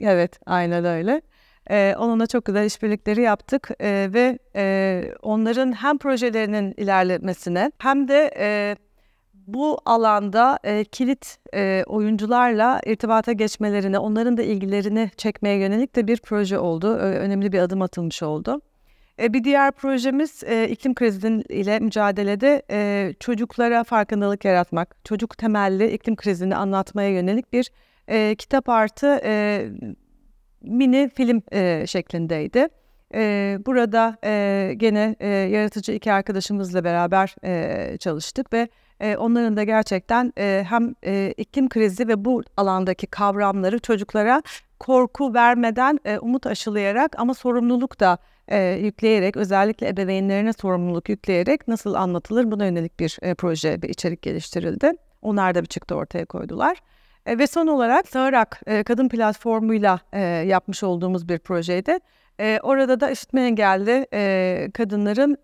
Evet, 0.00 0.40
aynen 0.46 0.84
öyle. 0.84 1.22
Ee, 1.70 1.94
onunla 1.98 2.26
çok 2.26 2.44
güzel 2.44 2.66
işbirlikleri 2.66 3.22
yaptık 3.22 3.70
ee, 3.80 4.10
ve 4.12 4.38
e, 4.56 5.04
onların 5.22 5.72
hem 5.72 5.98
projelerinin 5.98 6.74
ilerlemesine 6.76 7.72
hem 7.78 8.08
de 8.08 8.30
e, 8.38 8.76
bu 9.54 9.78
alanda 9.84 10.58
e, 10.64 10.84
kilit 10.84 11.38
e, 11.54 11.84
oyuncularla 11.86 12.80
irtibata 12.86 13.32
geçmelerini, 13.32 13.98
onların 13.98 14.36
da 14.36 14.42
ilgilerini 14.42 15.10
çekmeye 15.16 15.58
yönelik 15.58 15.96
de 15.96 16.06
bir 16.06 16.20
proje 16.20 16.58
oldu. 16.58 16.96
E, 16.96 17.00
önemli 17.00 17.52
bir 17.52 17.58
adım 17.58 17.82
atılmış 17.82 18.22
oldu. 18.22 18.60
E, 19.22 19.32
bir 19.32 19.44
diğer 19.44 19.72
projemiz 19.72 20.44
e, 20.44 20.68
iklim 20.68 20.94
krizinin 20.94 21.44
ile 21.48 21.78
mücadelede 21.78 22.62
e, 22.70 23.12
çocuklara 23.20 23.84
farkındalık 23.84 24.44
yaratmak, 24.44 24.96
çocuk 25.04 25.38
temelli 25.38 25.90
iklim 25.90 26.16
krizini 26.16 26.56
anlatmaya 26.56 27.10
yönelik 27.10 27.52
bir 27.52 27.70
e, 28.08 28.34
kitap 28.34 28.68
artı 28.68 29.20
e, 29.24 29.66
mini 30.62 31.10
film 31.14 31.42
e, 31.52 31.84
şeklindeydi. 31.86 32.68
E, 33.14 33.58
burada 33.66 34.16
e, 34.24 34.72
gene 34.76 35.16
e, 35.20 35.28
yaratıcı 35.28 35.92
iki 35.92 36.12
arkadaşımızla 36.12 36.84
beraber 36.84 37.34
e, 37.44 37.96
çalıştık 37.98 38.52
ve 38.52 38.68
e, 39.00 39.16
onların 39.16 39.56
da 39.56 39.64
gerçekten 39.64 40.32
e, 40.38 40.64
hem 40.68 40.94
e, 41.04 41.34
iklim 41.36 41.68
krizi 41.68 42.08
ve 42.08 42.24
bu 42.24 42.42
alandaki 42.56 43.06
kavramları 43.06 43.78
çocuklara 43.78 44.42
korku 44.80 45.34
vermeden 45.34 46.00
umut 46.20 46.46
aşılayarak 46.46 47.18
ama 47.18 47.34
sorumluluk 47.34 48.00
da 48.00 48.18
yükleyerek 48.78 49.36
özellikle 49.36 49.88
ebeveynlerine 49.88 50.52
sorumluluk 50.52 51.08
yükleyerek 51.08 51.68
nasıl 51.68 51.94
anlatılır 51.94 52.50
buna 52.50 52.66
yönelik 52.66 53.00
bir 53.00 53.18
proje 53.38 53.82
bir 53.82 53.88
içerik 53.88 54.22
geliştirildi. 54.22 54.92
Onlar 55.22 55.54
da 55.54 55.62
bir 55.62 55.66
çıktı 55.66 55.94
ortaya 55.94 56.24
koydular. 56.24 56.78
Ve 57.26 57.46
son 57.46 57.66
olarak 57.66 58.08
Sağırak 58.08 58.62
Kadın 58.84 59.08
Platformu'yla 59.08 60.00
e, 60.12 60.20
yapmış 60.20 60.82
olduğumuz 60.82 61.28
bir 61.28 61.38
projeydi. 61.38 61.98
Orada 62.62 63.00
da 63.00 63.10
işitme 63.10 63.42
engelli 63.42 64.06
kadınların 64.72 65.36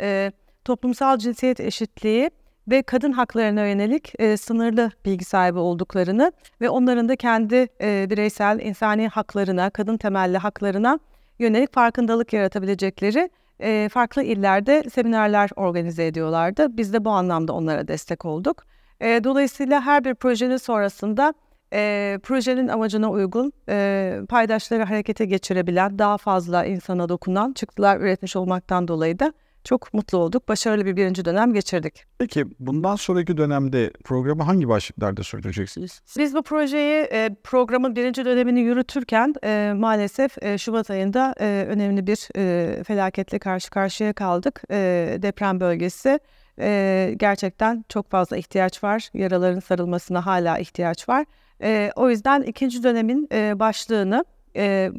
toplumsal 0.64 1.18
cinsiyet 1.18 1.60
eşitliği 1.60 2.30
ve 2.68 2.82
kadın 2.82 3.12
haklarına 3.12 3.66
yönelik 3.66 4.12
e, 4.18 4.36
sınırlı 4.36 4.90
bilgi 5.04 5.24
sahibi 5.24 5.58
olduklarını 5.58 6.32
ve 6.60 6.68
onların 6.68 7.08
da 7.08 7.16
kendi 7.16 7.68
e, 7.80 8.06
bireysel 8.10 8.60
insani 8.60 9.08
haklarına, 9.08 9.70
kadın 9.70 9.96
temelli 9.96 10.38
haklarına 10.38 10.98
yönelik 11.38 11.74
farkındalık 11.74 12.32
yaratabilecekleri 12.32 13.30
e, 13.60 13.88
farklı 13.92 14.22
illerde 14.22 14.82
seminerler 14.92 15.50
organize 15.56 16.06
ediyorlardı. 16.06 16.76
Biz 16.76 16.92
de 16.92 17.04
bu 17.04 17.10
anlamda 17.10 17.52
onlara 17.52 17.88
destek 17.88 18.24
olduk. 18.24 18.64
E, 19.00 19.24
dolayısıyla 19.24 19.80
her 19.80 20.04
bir 20.04 20.14
projenin 20.14 20.56
sonrasında 20.56 21.34
e, 21.72 22.18
projenin 22.22 22.68
amacına 22.68 23.10
uygun 23.10 23.52
e, 23.68 24.18
paydaşları 24.28 24.82
harekete 24.82 25.24
geçirebilen, 25.24 25.98
daha 25.98 26.18
fazla 26.18 26.64
insana 26.64 27.08
dokunan 27.08 27.52
çıktılar 27.52 28.00
üretmiş 28.00 28.36
olmaktan 28.36 28.88
dolayı 28.88 29.18
da 29.18 29.32
çok 29.66 29.94
mutlu 29.94 30.18
olduk. 30.18 30.48
Başarılı 30.48 30.86
bir 30.86 30.96
birinci 30.96 31.24
dönem 31.24 31.52
geçirdik. 31.52 32.04
Peki 32.18 32.44
bundan 32.58 32.96
sonraki 32.96 33.36
dönemde 33.36 33.90
programı 34.04 34.42
hangi 34.42 34.68
başlıklarda 34.68 35.22
sürdüreceksiniz? 35.22 36.00
Biz 36.18 36.34
bu 36.34 36.42
projeyi 36.42 37.06
e, 37.12 37.36
programın 37.44 37.96
birinci 37.96 38.24
dönemini 38.24 38.60
yürütürken 38.60 39.34
e, 39.44 39.72
maalesef 39.76 40.42
e, 40.42 40.58
Şubat 40.58 40.90
ayında 40.90 41.34
e, 41.40 41.66
önemli 41.68 42.06
bir 42.06 42.28
e, 42.36 42.84
felaketle 42.84 43.38
karşı 43.38 43.70
karşıya 43.70 44.12
kaldık. 44.12 44.62
E, 44.70 45.18
deprem 45.22 45.60
bölgesi 45.60 46.20
e, 46.60 47.14
gerçekten 47.16 47.84
çok 47.88 48.10
fazla 48.10 48.36
ihtiyaç 48.36 48.84
var. 48.84 49.08
Yaraların 49.14 49.60
sarılmasına 49.60 50.26
hala 50.26 50.58
ihtiyaç 50.58 51.08
var. 51.08 51.26
E, 51.62 51.90
o 51.96 52.10
yüzden 52.10 52.42
ikinci 52.42 52.82
dönemin 52.82 53.28
e, 53.32 53.58
başlığını 53.58 54.24
e, 54.56 54.92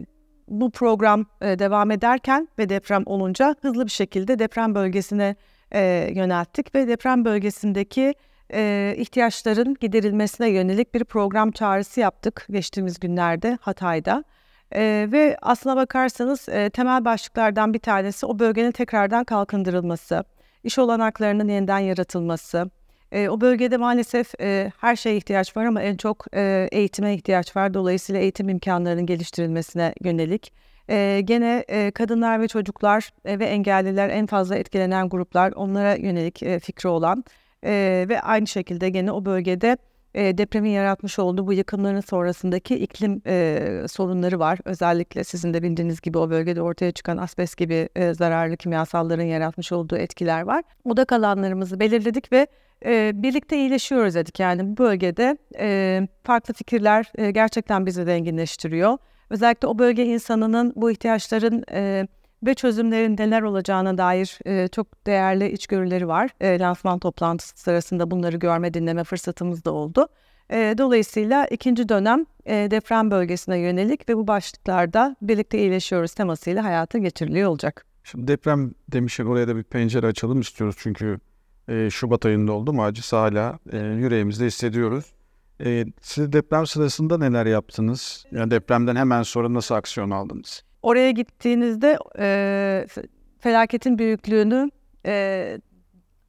bu 0.47 0.71
program 0.71 1.25
e, 1.41 1.59
devam 1.59 1.91
ederken 1.91 2.47
ve 2.59 2.69
deprem 2.69 3.03
olunca 3.05 3.55
hızlı 3.61 3.85
bir 3.85 3.91
şekilde 3.91 4.39
deprem 4.39 4.75
bölgesine 4.75 5.35
e, 5.71 6.11
yönelttik 6.15 6.75
ve 6.75 6.87
deprem 6.87 7.25
bölgesindeki 7.25 8.13
e, 8.53 8.93
ihtiyaçların 8.97 9.75
giderilmesine 9.79 10.49
yönelik 10.49 10.93
bir 10.93 11.03
program 11.03 11.51
çağrısı 11.51 11.99
yaptık 11.99 12.47
geçtiğimiz 12.49 12.99
günlerde 12.99 13.57
Hatay'da. 13.61 14.23
E, 14.75 15.07
ve 15.11 15.37
aslına 15.41 15.75
bakarsanız 15.75 16.49
e, 16.49 16.69
temel 16.69 17.05
başlıklardan 17.05 17.73
bir 17.73 17.79
tanesi 17.79 18.25
o 18.25 18.39
bölgenin 18.39 18.71
tekrardan 18.71 19.23
kalkındırılması, 19.23 20.23
iş 20.63 20.79
olanaklarının 20.79 21.47
yeniden 21.47 21.79
yaratılması. 21.79 22.69
E, 23.11 23.29
o 23.29 23.41
bölgede 23.41 23.77
maalesef 23.77 24.41
e, 24.41 24.71
her 24.77 24.95
şeye 24.95 25.17
ihtiyaç 25.17 25.57
var 25.57 25.65
ama 25.65 25.81
en 25.81 25.97
çok 25.97 26.25
e, 26.35 26.69
eğitime 26.71 27.13
ihtiyaç 27.13 27.55
var. 27.55 27.73
Dolayısıyla 27.73 28.21
eğitim 28.21 28.49
imkanlarının 28.49 29.05
geliştirilmesine 29.05 29.93
yönelik. 30.03 30.53
E, 30.89 31.21
gene 31.25 31.65
e, 31.67 31.91
kadınlar 31.91 32.41
ve 32.41 32.47
çocuklar 32.47 33.09
e, 33.25 33.39
ve 33.39 33.45
engelliler 33.45 34.09
en 34.09 34.25
fazla 34.25 34.55
etkilenen 34.55 35.09
gruplar 35.09 35.51
onlara 35.51 35.95
yönelik 35.95 36.43
e, 36.43 36.59
fikri 36.59 36.89
olan 36.89 37.23
e, 37.63 38.05
ve 38.09 38.21
aynı 38.21 38.47
şekilde 38.47 38.89
gene 38.89 39.11
o 39.11 39.25
bölgede 39.25 39.77
e, 40.13 40.37
depremin 40.37 40.69
yaratmış 40.69 41.19
olduğu 41.19 41.47
bu 41.47 41.53
yıkımların 41.53 41.99
sonrasındaki 41.99 42.75
iklim 42.75 43.21
e, 43.27 43.85
sorunları 43.89 44.39
var. 44.39 44.59
Özellikle 44.65 45.23
sizin 45.23 45.53
de 45.53 45.63
bildiğiniz 45.63 46.01
gibi 46.01 46.17
o 46.17 46.29
bölgede 46.29 46.61
ortaya 46.61 46.91
çıkan 46.91 47.17
asbest 47.17 47.57
gibi 47.57 47.89
e, 47.95 48.13
zararlı 48.13 48.57
kimyasalların 48.57 49.23
yaratmış 49.23 49.71
olduğu 49.71 49.97
etkiler 49.97 50.41
var. 50.41 50.63
Odak 50.85 51.11
alanlarımızı 51.11 51.79
belirledik 51.79 52.31
ve 52.31 52.47
e, 52.85 53.11
birlikte 53.15 53.57
iyileşiyoruz 53.57 54.15
dedik. 54.15 54.39
Yani 54.39 54.71
bu 54.71 54.77
bölgede 54.77 55.37
e, 55.59 56.07
farklı 56.23 56.53
fikirler 56.53 57.11
e, 57.15 57.31
gerçekten 57.31 57.85
bizi 57.85 58.03
zenginleştiriyor. 58.03 58.97
Özellikle 59.29 59.67
o 59.67 59.79
bölge 59.79 60.05
insanının 60.05 60.73
bu 60.75 60.91
ihtiyaçların 60.91 61.63
e, 61.71 62.07
ve 62.43 62.53
çözümlerin 62.53 63.17
neler 63.17 63.41
olacağına 63.41 63.97
dair 63.97 64.39
e, 64.45 64.67
çok 64.67 65.07
değerli 65.07 65.51
içgörüleri 65.51 66.07
var. 66.07 66.29
E, 66.41 66.59
lansman 66.59 66.99
toplantısı 66.99 67.57
sırasında 67.57 68.11
bunları 68.11 68.37
görme 68.37 68.73
dinleme 68.73 69.03
fırsatımız 69.03 69.65
da 69.65 69.71
oldu. 69.71 70.07
E, 70.49 70.75
dolayısıyla 70.77 71.47
ikinci 71.47 71.89
dönem 71.89 72.25
e, 72.45 72.71
deprem 72.71 73.11
bölgesine 73.11 73.59
yönelik 73.59 74.09
ve 74.09 74.17
bu 74.17 74.27
başlıklarda 74.27 75.15
birlikte 75.21 75.59
iyileşiyoruz 75.59 76.13
temasıyla 76.13 76.63
hayata 76.63 76.97
geçiriliyor 76.97 77.49
olacak. 77.49 77.85
Şimdi 78.03 78.27
deprem 78.27 78.71
demişken 78.91 79.25
oraya 79.25 79.47
da 79.47 79.55
bir 79.55 79.63
pencere 79.63 80.07
açalım 80.07 80.41
istiyoruz 80.41 80.75
çünkü 80.79 81.19
e, 81.67 81.89
Şubat 81.89 82.25
ayında 82.25 82.51
oldu 82.51 82.73
mu 82.73 82.83
acısı 82.83 83.15
hala 83.15 83.59
e, 83.71 83.77
yüreğimizde 83.77 84.45
hissediyoruz. 84.45 85.05
E, 85.65 85.85
siz 86.01 86.33
deprem 86.33 86.65
sırasında 86.65 87.17
neler 87.17 87.45
yaptınız? 87.45 88.25
Yani 88.31 88.51
depremden 88.51 88.95
hemen 88.95 89.23
sonra 89.23 89.53
nasıl 89.53 89.75
aksiyon 89.75 90.09
aldınız? 90.09 90.63
Oraya 90.81 91.11
gittiğinizde 91.11 91.99
e, 92.19 92.87
felaketin 93.39 93.97
büyüklüğünü 93.97 94.71
e, 95.05 95.57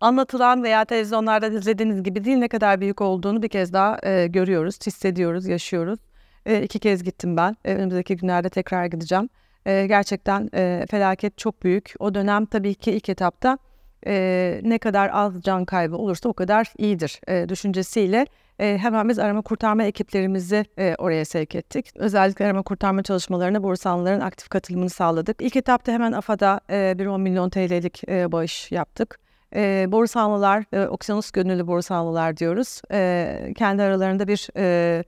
anlatılan 0.00 0.62
veya 0.62 0.84
televizyonlarda 0.84 1.48
izlediğiniz 1.48 2.02
gibi 2.02 2.24
değil 2.24 2.36
ne 2.36 2.48
kadar 2.48 2.80
büyük 2.80 3.00
olduğunu 3.00 3.42
bir 3.42 3.48
kez 3.48 3.72
daha 3.72 3.98
e, 4.02 4.26
görüyoruz, 4.26 4.86
hissediyoruz, 4.86 5.46
yaşıyoruz. 5.46 5.98
E, 6.46 6.62
iki 6.62 6.78
kez 6.78 7.02
gittim 7.02 7.36
ben. 7.36 7.56
E, 7.64 7.74
önümüzdeki 7.74 8.16
günlerde 8.16 8.48
tekrar 8.48 8.86
gideceğim. 8.86 9.28
E, 9.66 9.86
gerçekten 9.86 10.50
e, 10.54 10.86
felaket 10.90 11.38
çok 11.38 11.62
büyük. 11.62 11.94
O 11.98 12.14
dönem 12.14 12.46
tabii 12.46 12.74
ki 12.74 12.92
ilk 12.92 13.08
etapta 13.08 13.58
e, 14.06 14.60
ne 14.64 14.78
kadar 14.78 15.10
az 15.12 15.42
can 15.42 15.64
kaybı 15.64 15.96
olursa 15.96 16.28
o 16.28 16.32
kadar 16.32 16.72
iyidir 16.78 17.20
e, 17.28 17.48
düşüncesiyle 17.48 18.26
e, 18.60 18.78
hemen 18.78 19.08
biz 19.08 19.18
arama 19.18 19.42
kurtarma 19.42 19.84
ekiplerimizi 19.84 20.64
e, 20.78 20.94
oraya 20.98 21.24
sevk 21.24 21.54
ettik. 21.54 21.90
Özellikle 21.96 22.44
arama 22.44 22.62
kurtarma 22.62 23.02
çalışmalarına 23.02 23.62
Borusanlıların 23.62 24.20
aktif 24.20 24.48
katılımını 24.48 24.90
sağladık. 24.90 25.42
İlk 25.42 25.56
etapta 25.56 25.92
hemen 25.92 26.12
AFAD'a 26.12 26.60
e, 26.70 26.98
bir 26.98 27.06
10 27.06 27.20
milyon 27.20 27.50
TL'lik 27.50 28.08
e, 28.08 28.32
bağış 28.32 28.72
yaptık. 28.72 29.18
E, 29.54 29.86
Borusanlılar, 29.88 30.64
e, 30.72 30.86
Okyanus 30.86 31.30
Gönüllü 31.30 31.66
Borusanlılar 31.66 32.36
diyoruz. 32.36 32.82
E, 32.92 33.52
kendi 33.58 33.82
aralarında 33.82 34.28
bir 34.28 34.48
e, 34.56 35.04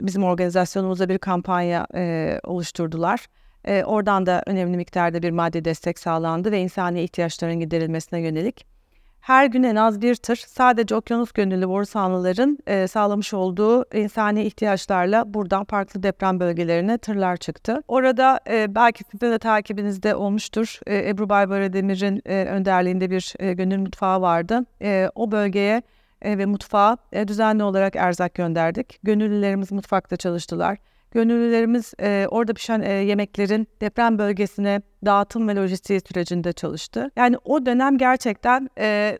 bizim 0.00 0.24
organizasyonumuzda 0.24 1.08
bir 1.08 1.18
kampanya 1.18 1.86
e, 1.94 2.40
oluşturdular. 2.44 3.26
E, 3.66 3.84
oradan 3.84 4.26
da 4.26 4.42
önemli 4.46 4.76
miktarda 4.76 5.22
bir 5.22 5.30
maddi 5.30 5.64
destek 5.64 5.98
sağlandı 5.98 6.52
ve 6.52 6.60
insani 6.60 7.02
ihtiyaçların 7.02 7.60
giderilmesine 7.60 8.20
yönelik. 8.20 8.76
Her 9.26 9.46
gün 9.46 9.62
en 9.62 9.76
az 9.76 10.02
bir 10.02 10.14
tır 10.14 10.36
sadece 10.36 10.94
okyanus 10.94 11.32
gönüllü 11.32 11.68
borusanlıların 11.68 12.58
e, 12.66 12.88
sağlamış 12.88 13.34
olduğu 13.34 13.94
insani 13.94 14.42
ihtiyaçlarla 14.42 15.34
buradan 15.34 15.64
farklı 15.64 16.02
deprem 16.02 16.40
bölgelerine 16.40 16.98
tırlar 16.98 17.36
çıktı. 17.36 17.82
Orada 17.88 18.40
e, 18.50 18.74
belki 18.74 19.04
sizin 19.04 19.32
de 19.32 19.38
takibinizde 19.38 20.14
olmuştur. 20.14 20.80
E, 20.86 21.08
Ebru 21.08 21.28
Baybara 21.28 21.72
Demir'in 21.72 22.22
e, 22.26 22.44
önderliğinde 22.44 23.10
bir 23.10 23.34
e, 23.38 23.52
gönül 23.52 23.78
mutfağı 23.78 24.20
vardı. 24.20 24.64
E, 24.82 25.10
o 25.14 25.30
bölgeye 25.30 25.82
e, 26.22 26.38
ve 26.38 26.46
mutfağa 26.46 26.96
e, 27.12 27.28
düzenli 27.28 27.62
olarak 27.62 27.96
erzak 27.96 28.34
gönderdik. 28.34 28.98
Gönüllülerimiz 29.02 29.72
mutfakta 29.72 30.16
çalıştılar. 30.16 30.78
Gönüllülerimiz 31.16 31.94
e, 32.00 32.26
orada 32.30 32.54
pişen 32.54 32.80
e, 32.80 32.92
yemeklerin 32.92 33.68
deprem 33.80 34.18
bölgesine 34.18 34.82
dağıtım 35.04 35.48
ve 35.48 35.54
lojistiği 35.54 36.00
sürecinde 36.00 36.52
çalıştı. 36.52 37.10
Yani 37.16 37.36
o 37.44 37.66
dönem 37.66 37.98
gerçekten 37.98 38.70
e, 38.78 39.18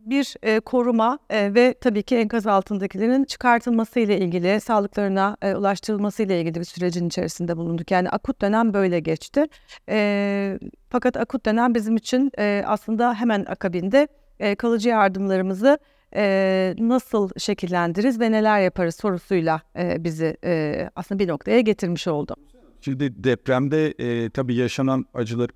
bir 0.00 0.34
e, 0.42 0.60
koruma 0.60 1.18
e, 1.30 1.54
ve 1.54 1.74
tabii 1.80 2.02
ki 2.02 2.16
enkaz 2.16 2.46
altındakilerin 2.46 3.24
çıkartılması 3.24 4.00
ile 4.00 4.18
ilgili, 4.18 4.60
sağlıklarına 4.60 5.36
e, 5.42 5.54
ulaştırılması 5.54 6.22
ile 6.22 6.40
ilgili 6.40 6.60
bir 6.60 6.64
sürecin 6.64 7.06
içerisinde 7.06 7.56
bulunduk. 7.56 7.90
Yani 7.90 8.10
akut 8.10 8.40
dönem 8.40 8.74
böyle 8.74 9.00
geçti. 9.00 9.46
E, 9.88 10.58
fakat 10.90 11.16
akut 11.16 11.46
dönem 11.46 11.74
bizim 11.74 11.96
için 11.96 12.30
e, 12.38 12.62
aslında 12.66 13.14
hemen 13.14 13.44
akabinde 13.44 14.08
e, 14.40 14.54
kalıcı 14.54 14.88
yardımlarımızı 14.88 15.78
e, 16.14 16.74
nasıl 16.78 17.30
şekillendiririz 17.38 18.20
ve 18.20 18.32
neler 18.32 18.60
yaparız 18.60 18.94
sorusuyla 18.94 19.62
e, 19.78 20.04
bizi 20.04 20.36
e, 20.44 20.90
aslında 20.96 21.18
bir 21.18 21.28
noktaya 21.28 21.60
getirmiş 21.60 22.08
oldu. 22.08 22.34
Şimdi 22.80 23.24
depremde 23.24 23.94
e, 23.98 24.30
tabii 24.30 24.54
yaşanan 24.54 25.06
acıları 25.14 25.52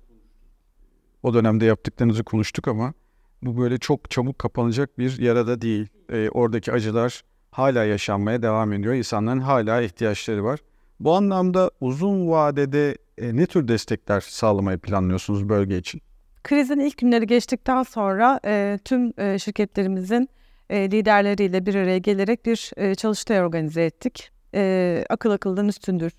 o 1.23 1.33
dönemde 1.33 1.65
yaptıklarınızı 1.65 2.23
konuştuk 2.23 2.67
ama 2.67 2.93
bu 3.41 3.57
böyle 3.57 3.77
çok 3.77 4.11
çabuk 4.11 4.39
kapanacak 4.39 4.99
bir 4.99 5.19
yara 5.19 5.47
da 5.47 5.61
değil. 5.61 5.87
E, 6.11 6.29
oradaki 6.29 6.71
acılar 6.71 7.23
hala 7.51 7.83
yaşanmaya 7.83 8.41
devam 8.41 8.73
ediyor. 8.73 8.93
İnsanların 8.93 9.39
hala 9.39 9.81
ihtiyaçları 9.81 10.43
var. 10.43 10.59
Bu 10.99 11.13
anlamda 11.15 11.71
uzun 11.81 12.29
vadede 12.29 12.97
e, 13.17 13.35
ne 13.35 13.45
tür 13.45 13.67
destekler 13.67 14.21
sağlamayı 14.21 14.77
planlıyorsunuz 14.77 15.49
bölge 15.49 15.77
için? 15.77 16.01
Krizin 16.43 16.79
ilk 16.79 16.97
günleri 16.97 17.27
geçtikten 17.27 17.83
sonra 17.83 18.39
e, 18.45 18.79
tüm 18.85 19.13
e, 19.17 19.39
şirketlerimizin 19.39 20.29
e, 20.69 20.91
liderleriyle 20.91 21.65
bir 21.65 21.75
araya 21.75 21.97
gelerek 21.97 22.45
bir 22.45 22.71
e, 22.77 22.95
çalıştay 22.95 23.41
organize 23.41 23.85
ettik. 23.85 24.31
E, 24.55 25.05
akıl 25.09 25.31
akıldan 25.31 25.67
üstündür. 25.67 26.11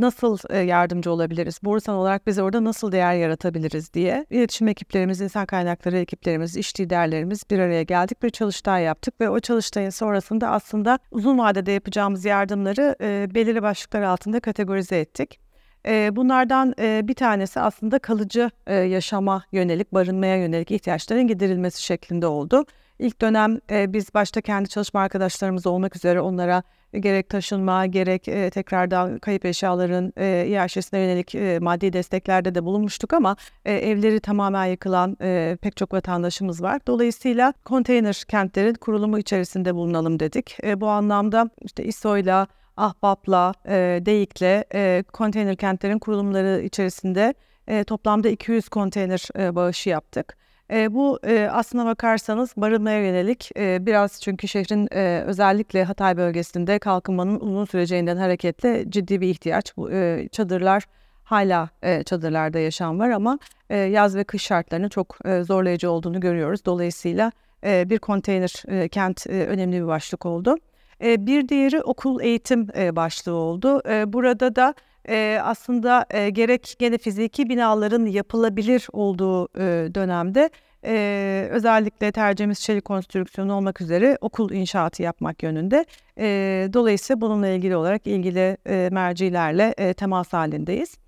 Nasıl 0.00 0.64
yardımcı 0.66 1.12
olabiliriz? 1.12 1.58
Borsan 1.62 1.94
olarak 1.94 2.26
biz 2.26 2.38
orada 2.38 2.64
nasıl 2.64 2.92
değer 2.92 3.14
yaratabiliriz 3.14 3.94
diye. 3.94 4.26
İletişim 4.30 4.68
ekiplerimiz, 4.68 5.20
insan 5.20 5.46
kaynakları 5.46 5.98
ekiplerimiz, 5.98 6.56
iş 6.56 6.80
liderlerimiz 6.80 7.42
bir 7.50 7.58
araya 7.58 7.82
geldik. 7.82 8.22
Bir 8.22 8.30
çalıştay 8.30 8.82
yaptık 8.82 9.20
ve 9.20 9.28
o 9.28 9.40
çalıştayın 9.40 9.90
sonrasında 9.90 10.50
aslında 10.50 10.98
uzun 11.10 11.38
vadede 11.38 11.72
yapacağımız 11.72 12.24
yardımları 12.24 12.96
e, 13.00 13.34
belirli 13.34 13.62
başlıklar 13.62 14.02
altında 14.02 14.40
kategorize 14.40 15.00
ettik. 15.00 15.40
Bunlardan 15.86 16.74
bir 17.08 17.14
tanesi 17.14 17.60
aslında 17.60 17.98
kalıcı 17.98 18.50
yaşama 18.66 19.44
yönelik, 19.52 19.94
barınmaya 19.94 20.36
yönelik 20.36 20.70
ihtiyaçların 20.70 21.26
giderilmesi 21.26 21.82
şeklinde 21.82 22.26
oldu. 22.26 22.64
İlk 22.98 23.20
dönem 23.20 23.60
e, 23.70 23.92
biz 23.92 24.14
başta 24.14 24.40
kendi 24.40 24.68
çalışma 24.68 25.00
arkadaşlarımız 25.00 25.66
olmak 25.66 25.96
üzere 25.96 26.20
onlara 26.20 26.62
gerek 26.92 27.28
taşınma 27.28 27.86
gerek 27.86 28.28
e, 28.28 28.50
tekrardan 28.50 29.18
kayıp 29.18 29.44
eşyaların 29.44 30.12
e, 30.16 30.46
iaşesine 30.48 31.00
yönelik 31.00 31.34
e, 31.34 31.58
maddi 31.58 31.92
desteklerde 31.92 32.54
de 32.54 32.64
bulunmuştuk 32.64 33.12
ama 33.12 33.36
e, 33.64 33.72
evleri 33.72 34.20
tamamen 34.20 34.66
yıkılan 34.66 35.16
e, 35.22 35.58
pek 35.62 35.76
çok 35.76 35.92
vatandaşımız 35.92 36.62
var. 36.62 36.80
Dolayısıyla 36.86 37.52
konteyner 37.64 38.24
kentlerin 38.28 38.74
kurulumu 38.74 39.18
içerisinde 39.18 39.74
bulunalım 39.74 40.20
dedik. 40.20 40.56
E, 40.64 40.80
bu 40.80 40.88
anlamda 40.88 41.50
işte 41.62 41.84
İSO'yla, 41.84 42.46
Ahbap'la, 42.76 43.54
e, 43.66 44.00
DEİK'le 44.06 44.64
e, 44.74 45.04
konteyner 45.12 45.56
kentlerin 45.56 45.98
kurulumları 45.98 46.62
içerisinde 46.64 47.34
e, 47.66 47.84
toplamda 47.84 48.28
200 48.28 48.68
konteyner 48.68 49.28
e, 49.38 49.54
bağışı 49.54 49.88
yaptık. 49.88 50.36
E, 50.72 50.94
bu 50.94 51.18
e, 51.26 51.48
aslına 51.52 51.86
bakarsanız 51.86 52.54
barınmaya 52.56 53.06
yönelik 53.06 53.50
e, 53.56 53.86
biraz 53.86 54.20
çünkü 54.22 54.48
şehrin 54.48 54.88
e, 54.92 55.22
özellikle 55.26 55.84
Hatay 55.84 56.16
bölgesinde 56.16 56.78
kalkınmanın 56.78 57.40
uzun 57.40 57.64
süreceğinden 57.64 58.16
hareketle 58.16 58.90
ciddi 58.90 59.20
bir 59.20 59.28
ihtiyaç. 59.28 59.76
Bu 59.76 59.92
e, 59.92 60.28
çadırlar 60.32 60.84
hala 61.24 61.68
e, 61.82 62.02
çadırlarda 62.02 62.58
yaşam 62.58 62.98
var 62.98 63.10
ama 63.10 63.38
e, 63.70 63.76
yaz 63.76 64.16
ve 64.16 64.24
kış 64.24 64.42
şartlarının 64.42 64.88
çok 64.88 65.18
e, 65.24 65.42
zorlayıcı 65.42 65.90
olduğunu 65.90 66.20
görüyoruz. 66.20 66.64
Dolayısıyla 66.64 67.32
e, 67.64 67.90
bir 67.90 67.98
konteyner 67.98 68.62
e, 68.68 68.88
kent 68.88 69.26
e, 69.26 69.46
önemli 69.46 69.82
bir 69.82 69.86
başlık 69.86 70.26
oldu. 70.26 70.56
E, 71.04 71.26
bir 71.26 71.48
diğeri 71.48 71.82
okul 71.82 72.20
eğitim 72.20 72.68
e, 72.76 72.96
başlığı 72.96 73.34
oldu. 73.34 73.82
E, 73.88 74.12
burada 74.12 74.56
da 74.56 74.74
e, 75.08 75.40
aslında 75.42 76.06
e, 76.10 76.30
gerek 76.30 76.74
gene 76.78 76.98
fiziki 76.98 77.48
binaların 77.48 78.06
yapılabilir 78.06 78.86
olduğu 78.92 79.48
e, 79.58 79.94
dönemde 79.94 80.50
e, 80.84 81.48
özellikle 81.50 82.12
tercihimiz 82.12 82.60
çelik 82.60 82.84
konstrüksiyonu 82.84 83.54
olmak 83.54 83.80
üzere 83.80 84.18
okul 84.20 84.50
inşaatı 84.50 85.02
yapmak 85.02 85.42
yönünde. 85.42 85.84
E, 86.18 86.68
dolayısıyla 86.72 87.20
bununla 87.20 87.48
ilgili 87.48 87.76
olarak 87.76 88.06
ilgili 88.06 88.56
e, 88.66 88.88
mercilerle 88.92 89.74
e, 89.78 89.94
temas 89.94 90.32
halindeyiz. 90.32 90.98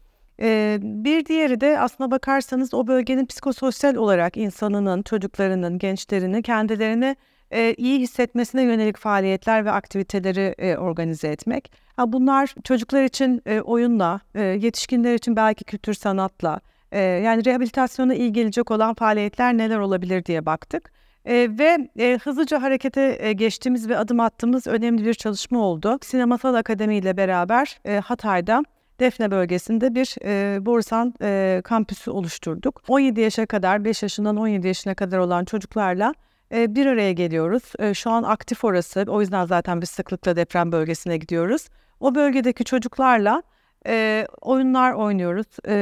E, 0.43 0.79
bir 0.83 1.27
diğeri 1.27 1.61
de 1.61 1.81
aslına 1.81 2.11
bakarsanız 2.11 2.75
o 2.75 2.87
bölgenin 2.87 3.27
psikososyal 3.27 3.95
olarak 3.95 4.37
insanının, 4.37 5.03
çocuklarının, 5.03 5.79
gençlerinin 5.79 6.43
kendilerini 6.43 7.17
e, 7.51 7.75
iyi 7.75 8.01
hissetmesine 8.01 8.63
yönelik 8.63 8.97
faaliyetler 8.97 9.65
ve 9.65 9.71
aktiviteleri 9.71 10.55
e, 10.59 10.77
organize 10.77 11.29
etmek. 11.29 11.73
Ha, 11.97 12.13
bunlar 12.13 12.55
çocuklar 12.65 13.05
için 13.05 13.43
e, 13.47 13.61
oyunla, 13.61 14.21
e, 14.35 14.43
yetişkinler 14.43 15.15
için 15.15 15.37
belki 15.37 15.65
kültür 15.65 15.95
sanatla, 15.95 16.61
e, 16.93 17.01
yani 17.01 17.45
rehabilitasyona 17.45 18.15
iyi 18.15 18.33
gelecek 18.33 18.71
olan 18.71 18.95
faaliyetler 18.95 19.59
neler 19.59 19.79
olabilir 19.79 20.25
diye 20.25 20.47
baktık. 20.47 20.93
E, 21.25 21.49
ve 21.59 21.89
e, 21.99 22.19
hızlıca 22.23 22.63
harekete 22.63 23.17
e, 23.21 23.33
geçtiğimiz 23.33 23.89
ve 23.89 23.99
adım 23.99 24.21
attığımız 24.21 24.67
önemli 24.67 25.05
bir 25.05 25.15
çalışma 25.15 25.59
oldu. 25.59 25.99
Sinemasal 26.03 26.55
Akademi 26.55 26.97
ile 26.97 27.17
beraber 27.17 27.79
e, 27.85 27.99
Hatay'da 27.99 28.65
Defne 29.01 29.31
bölgesinde 29.31 29.95
bir 29.95 30.17
e, 30.25 30.67
Borusan 30.67 31.15
e, 31.23 31.61
kampüsü 31.65 32.11
oluşturduk. 32.11 32.83
17 32.89 33.21
yaşa 33.21 33.47
kadar, 33.47 33.85
5 33.85 34.03
yaşından 34.03 34.37
17 34.37 34.67
yaşına 34.67 34.95
kadar 34.95 35.19
olan 35.19 35.45
çocuklarla 35.45 36.15
bir 36.53 36.87
araya 36.87 37.13
geliyoruz. 37.13 37.63
E, 37.79 37.95
şu 37.95 38.11
an 38.11 38.23
aktif 38.23 38.65
orası. 38.65 39.05
O 39.09 39.21
yüzden 39.21 39.45
zaten 39.45 39.83
biz 39.83 39.91
sıklıkla 39.91 40.37
deprem 40.37 40.73
bölgesine 40.73 41.17
gidiyoruz. 41.17 41.69
O 42.01 42.15
bölgedeki 42.15 42.65
çocuklarla 42.65 43.43
e, 43.87 44.27
oyunlar 44.41 44.93
oynuyoruz. 44.93 45.47
E, 45.69 45.73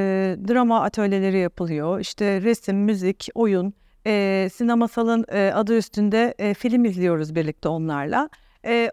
drama 0.48 0.82
atölyeleri 0.82 1.38
yapılıyor. 1.38 2.00
İşte 2.00 2.42
resim, 2.42 2.76
müzik, 2.76 3.28
oyun, 3.34 3.74
e, 4.06 4.48
sinemasalın 4.54 5.24
e, 5.32 5.52
adı 5.54 5.76
üstünde 5.76 6.54
film 6.54 6.84
izliyoruz 6.84 7.34
birlikte 7.34 7.68
onlarla. 7.68 8.28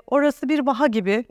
Orası 0.08 0.50
bir 0.50 0.66
vaha 0.66 0.88
gibi. 0.88 1.26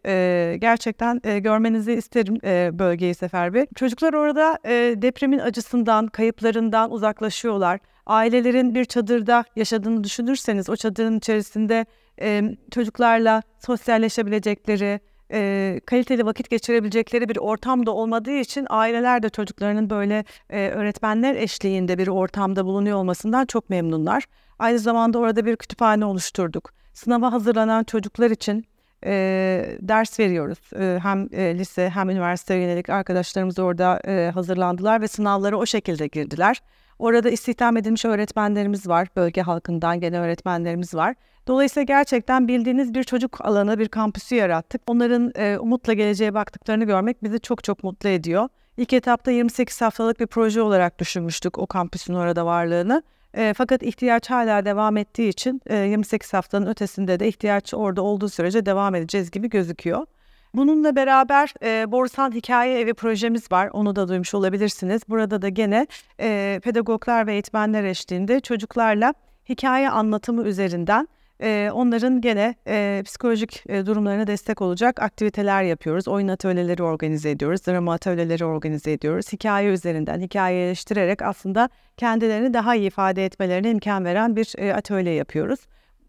Gerçekten 0.60 1.20
görmenizi 1.42 1.92
isterim 1.92 2.34
bölgeyi 2.78 3.14
Sefer 3.14 3.54
Bey. 3.54 3.66
Çocuklar 3.74 4.12
orada 4.12 4.58
depremin 5.02 5.38
acısından, 5.38 6.06
kayıplarından 6.06 6.90
uzaklaşıyorlar. 6.90 7.80
Ailelerin 8.06 8.74
bir 8.74 8.84
çadırda 8.84 9.44
yaşadığını 9.56 10.04
düşünürseniz 10.04 10.68
o 10.68 10.76
çadırın 10.76 11.18
içerisinde 11.18 11.86
e, 12.20 12.42
çocuklarla 12.70 13.42
sosyalleşebilecekleri, 13.66 15.00
e, 15.32 15.80
kaliteli 15.86 16.26
vakit 16.26 16.50
geçirebilecekleri 16.50 17.28
bir 17.28 17.36
ortam 17.36 17.86
da 17.86 17.90
olmadığı 17.90 18.38
için 18.38 18.66
aileler 18.70 19.22
de 19.22 19.28
çocuklarının 19.28 19.90
böyle 19.90 20.24
e, 20.50 20.68
öğretmenler 20.68 21.34
eşliğinde 21.34 21.98
bir 21.98 22.08
ortamda 22.08 22.64
bulunuyor 22.64 22.98
olmasından 22.98 23.46
çok 23.46 23.70
memnunlar. 23.70 24.24
Aynı 24.58 24.78
zamanda 24.78 25.18
orada 25.18 25.46
bir 25.46 25.56
kütüphane 25.56 26.04
oluşturduk. 26.04 26.70
Sınava 26.92 27.32
hazırlanan 27.32 27.84
çocuklar 27.84 28.30
için 28.30 28.66
e, 29.06 29.76
ders 29.80 30.20
veriyoruz. 30.20 30.58
E, 30.78 30.98
hem 31.02 31.28
e, 31.32 31.58
lise 31.58 31.90
hem 31.90 32.10
üniversite 32.10 32.54
yönelik 32.54 32.90
arkadaşlarımız 32.90 33.58
orada 33.58 34.00
e, 34.06 34.30
hazırlandılar 34.30 35.00
ve 35.00 35.08
sınavlara 35.08 35.56
o 35.56 35.66
şekilde 35.66 36.06
girdiler. 36.06 36.62
Orada 36.98 37.30
istihdam 37.30 37.76
edilmiş 37.76 38.04
öğretmenlerimiz 38.04 38.88
var. 38.88 39.08
Bölge 39.16 39.42
halkından 39.42 40.00
gelen 40.00 40.22
öğretmenlerimiz 40.22 40.94
var. 40.94 41.14
Dolayısıyla 41.46 41.84
gerçekten 41.84 42.48
bildiğiniz 42.48 42.94
bir 42.94 43.04
çocuk 43.04 43.44
alanı, 43.44 43.78
bir 43.78 43.88
kampüsü 43.88 44.34
yarattık. 44.34 44.82
Onların 44.86 45.32
e, 45.36 45.58
umutla 45.58 45.92
geleceğe 45.92 46.34
baktıklarını 46.34 46.84
görmek 46.84 47.22
bizi 47.22 47.40
çok 47.40 47.64
çok 47.64 47.84
mutlu 47.84 48.08
ediyor. 48.08 48.48
İlk 48.76 48.92
etapta 48.92 49.30
28 49.30 49.80
haftalık 49.80 50.20
bir 50.20 50.26
proje 50.26 50.62
olarak 50.62 50.98
düşünmüştük 50.98 51.58
o 51.58 51.66
kampüsün 51.66 52.14
orada 52.14 52.46
varlığını. 52.46 53.02
E, 53.34 53.54
fakat 53.56 53.82
ihtiyaç 53.82 54.30
hala 54.30 54.64
devam 54.64 54.96
ettiği 54.96 55.28
için 55.28 55.60
e, 55.66 55.76
28 55.76 56.32
haftanın 56.32 56.66
ötesinde 56.66 57.20
de 57.20 57.28
ihtiyaç 57.28 57.74
orada 57.74 58.02
olduğu 58.02 58.28
sürece 58.28 58.66
devam 58.66 58.94
edeceğiz 58.94 59.30
gibi 59.30 59.48
gözüküyor. 59.48 60.06
Bununla 60.54 60.96
beraber 60.96 61.54
e, 61.62 61.92
Borsan 61.92 62.32
Hikaye 62.32 62.80
Evi 62.80 62.94
projemiz 62.94 63.52
var. 63.52 63.70
Onu 63.72 63.96
da 63.96 64.08
duymuş 64.08 64.34
olabilirsiniz. 64.34 65.02
Burada 65.08 65.42
da 65.42 65.48
gene 65.48 65.86
e, 66.20 66.60
pedagoglar 66.64 67.26
ve 67.26 67.32
eğitmenler 67.32 67.84
eşliğinde 67.84 68.40
çocuklarla 68.40 69.14
hikaye 69.48 69.90
anlatımı 69.90 70.44
üzerinden 70.44 71.08
e, 71.42 71.70
onların 71.72 72.20
gene 72.20 72.54
e, 72.68 73.02
psikolojik 73.04 73.64
e, 73.68 73.86
durumlarına 73.86 74.26
destek 74.26 74.62
olacak 74.62 75.02
aktiviteler 75.02 75.62
yapıyoruz. 75.62 76.08
Oyun 76.08 76.28
atölyeleri 76.28 76.82
organize 76.82 77.30
ediyoruz, 77.30 77.66
drama 77.66 77.92
atölyeleri 77.92 78.44
organize 78.44 78.92
ediyoruz. 78.92 79.32
Hikaye 79.32 79.68
üzerinden 79.68 80.20
hikayeleştirerek 80.20 81.22
aslında 81.22 81.68
kendilerini 81.96 82.54
daha 82.54 82.74
iyi 82.74 82.86
ifade 82.86 83.24
etmelerine 83.24 83.70
imkan 83.70 84.04
veren 84.04 84.36
bir 84.36 84.54
e, 84.58 84.74
atölye 84.74 85.12
yapıyoruz. 85.14 85.60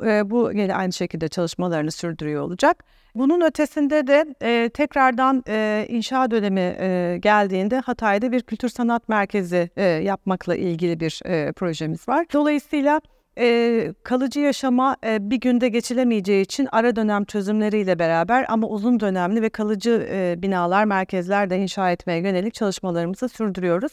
Bu 0.01 0.51
yine 0.51 0.75
aynı 0.75 0.93
şekilde 0.93 1.27
çalışmalarını 1.27 1.91
sürdürüyor 1.91 2.43
olacak. 2.43 2.83
Bunun 3.15 3.41
ötesinde 3.41 4.07
de 4.07 4.25
e, 4.41 4.69
tekrardan 4.69 5.43
e, 5.47 5.85
inşa 5.89 6.31
dönemi 6.31 6.75
e, 6.79 7.17
geldiğinde 7.21 7.79
Hatay'da 7.79 8.31
bir 8.31 8.41
kültür 8.41 8.69
sanat 8.69 9.09
merkezi 9.09 9.69
e, 9.77 9.83
yapmakla 9.83 10.55
ilgili 10.55 10.99
bir 10.99 11.21
e, 11.25 11.51
projemiz 11.51 12.07
var. 12.07 12.25
Dolayısıyla 12.33 13.01
e, 13.37 13.93
kalıcı 14.03 14.39
yaşama 14.39 14.97
e, 15.05 15.29
bir 15.29 15.39
günde 15.39 15.69
geçilemeyeceği 15.69 16.43
için 16.43 16.67
ara 16.71 16.95
dönem 16.95 17.25
çözümleriyle 17.25 17.99
beraber 17.99 18.45
ama 18.49 18.67
uzun 18.67 18.99
dönemli 18.99 19.41
ve 19.41 19.49
kalıcı 19.49 20.07
e, 20.11 20.35
binalar, 20.37 20.85
merkezler 20.85 21.49
de 21.49 21.57
inşa 21.57 21.91
etmeye 21.91 22.19
yönelik 22.19 22.53
çalışmalarımızı 22.53 23.29
sürdürüyoruz. 23.29 23.91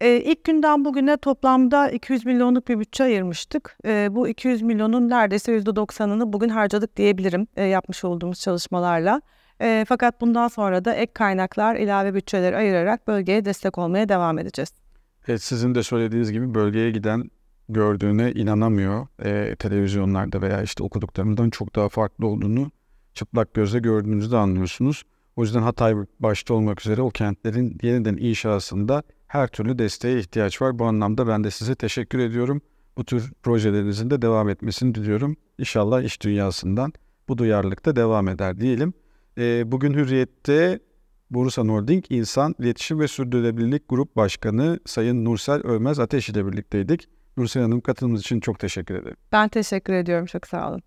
E, 0.00 0.16
ilk 0.16 0.44
günden 0.44 0.84
bugüne 0.84 1.16
toplamda 1.16 1.90
200 1.90 2.26
milyonluk 2.26 2.68
bir 2.68 2.78
bütçe 2.78 3.04
ayırmıştık. 3.04 3.78
E, 3.86 4.08
bu 4.10 4.28
200 4.28 4.62
milyonun 4.62 5.08
neredeyse 5.08 5.58
%90'ını 5.58 6.32
bugün 6.32 6.48
harcadık 6.48 6.96
diyebilirim 6.96 7.46
e, 7.56 7.64
yapmış 7.64 8.04
olduğumuz 8.04 8.40
çalışmalarla. 8.40 9.22
E, 9.60 9.84
fakat 9.88 10.20
bundan 10.20 10.48
sonra 10.48 10.84
da 10.84 10.94
ek 10.94 11.12
kaynaklar, 11.12 11.76
ilave 11.76 12.14
bütçeler 12.14 12.52
ayırarak 12.52 13.06
bölgeye 13.08 13.44
destek 13.44 13.78
olmaya 13.78 14.08
devam 14.08 14.38
edeceğiz. 14.38 14.72
Evet, 15.28 15.42
sizin 15.42 15.74
de 15.74 15.82
söylediğiniz 15.82 16.32
gibi 16.32 16.54
bölgeye 16.54 16.90
giden 16.90 17.30
gördüğüne 17.68 18.32
inanamıyor. 18.32 19.06
E, 19.24 19.56
televizyonlarda 19.56 20.42
veya 20.42 20.62
işte 20.62 20.82
okuduklarımdan 20.82 21.50
çok 21.50 21.76
daha 21.76 21.88
farklı 21.88 22.26
olduğunu 22.26 22.70
çıplak 23.14 23.54
gözle 23.54 23.78
gördüğünüzde 23.78 24.36
anlıyorsunuz. 24.36 25.02
O 25.36 25.42
yüzden 25.42 25.62
Hatay 25.62 25.94
başta 26.20 26.54
olmak 26.54 26.80
üzere 26.80 27.02
o 27.02 27.10
kentlerin 27.10 27.78
yeniden 27.82 28.16
inşasında 28.16 29.02
her 29.30 29.48
türlü 29.48 29.78
desteğe 29.78 30.18
ihtiyaç 30.18 30.62
var. 30.62 30.78
Bu 30.78 30.84
anlamda 30.84 31.28
ben 31.28 31.44
de 31.44 31.50
size 31.50 31.74
teşekkür 31.74 32.18
ediyorum. 32.18 32.62
Bu 32.96 33.04
tür 33.04 33.32
projelerinizin 33.42 34.10
de 34.10 34.22
devam 34.22 34.48
etmesini 34.48 34.94
diliyorum. 34.94 35.36
İnşallah 35.58 36.02
iş 36.02 36.22
dünyasından 36.22 36.92
bu 37.28 37.38
duyarlılık 37.38 37.86
da 37.86 37.96
devam 37.96 38.28
eder 38.28 38.60
diyelim. 38.60 38.94
E, 39.38 39.72
bugün 39.72 39.94
Hürriyet'te 39.94 40.80
Bursa 41.30 41.62
Holding 41.62 42.04
İnsan 42.10 42.54
İletişim 42.58 43.00
ve 43.00 43.08
Sürdürülebilirlik 43.08 43.88
Grup 43.88 44.16
Başkanı 44.16 44.80
Sayın 44.86 45.24
Nursel 45.24 45.60
Ölmez 45.60 45.98
Ateş 45.98 46.28
ile 46.28 46.46
birlikteydik. 46.46 47.08
Nursel 47.36 47.62
Hanım 47.62 47.80
katılımınız 47.80 48.20
için 48.20 48.40
çok 48.40 48.58
teşekkür 48.58 48.94
ederim. 48.94 49.16
Ben 49.32 49.48
teşekkür 49.48 49.92
ediyorum. 49.92 50.26
Çok 50.26 50.46
sağ 50.46 50.70
olun. 50.70 50.82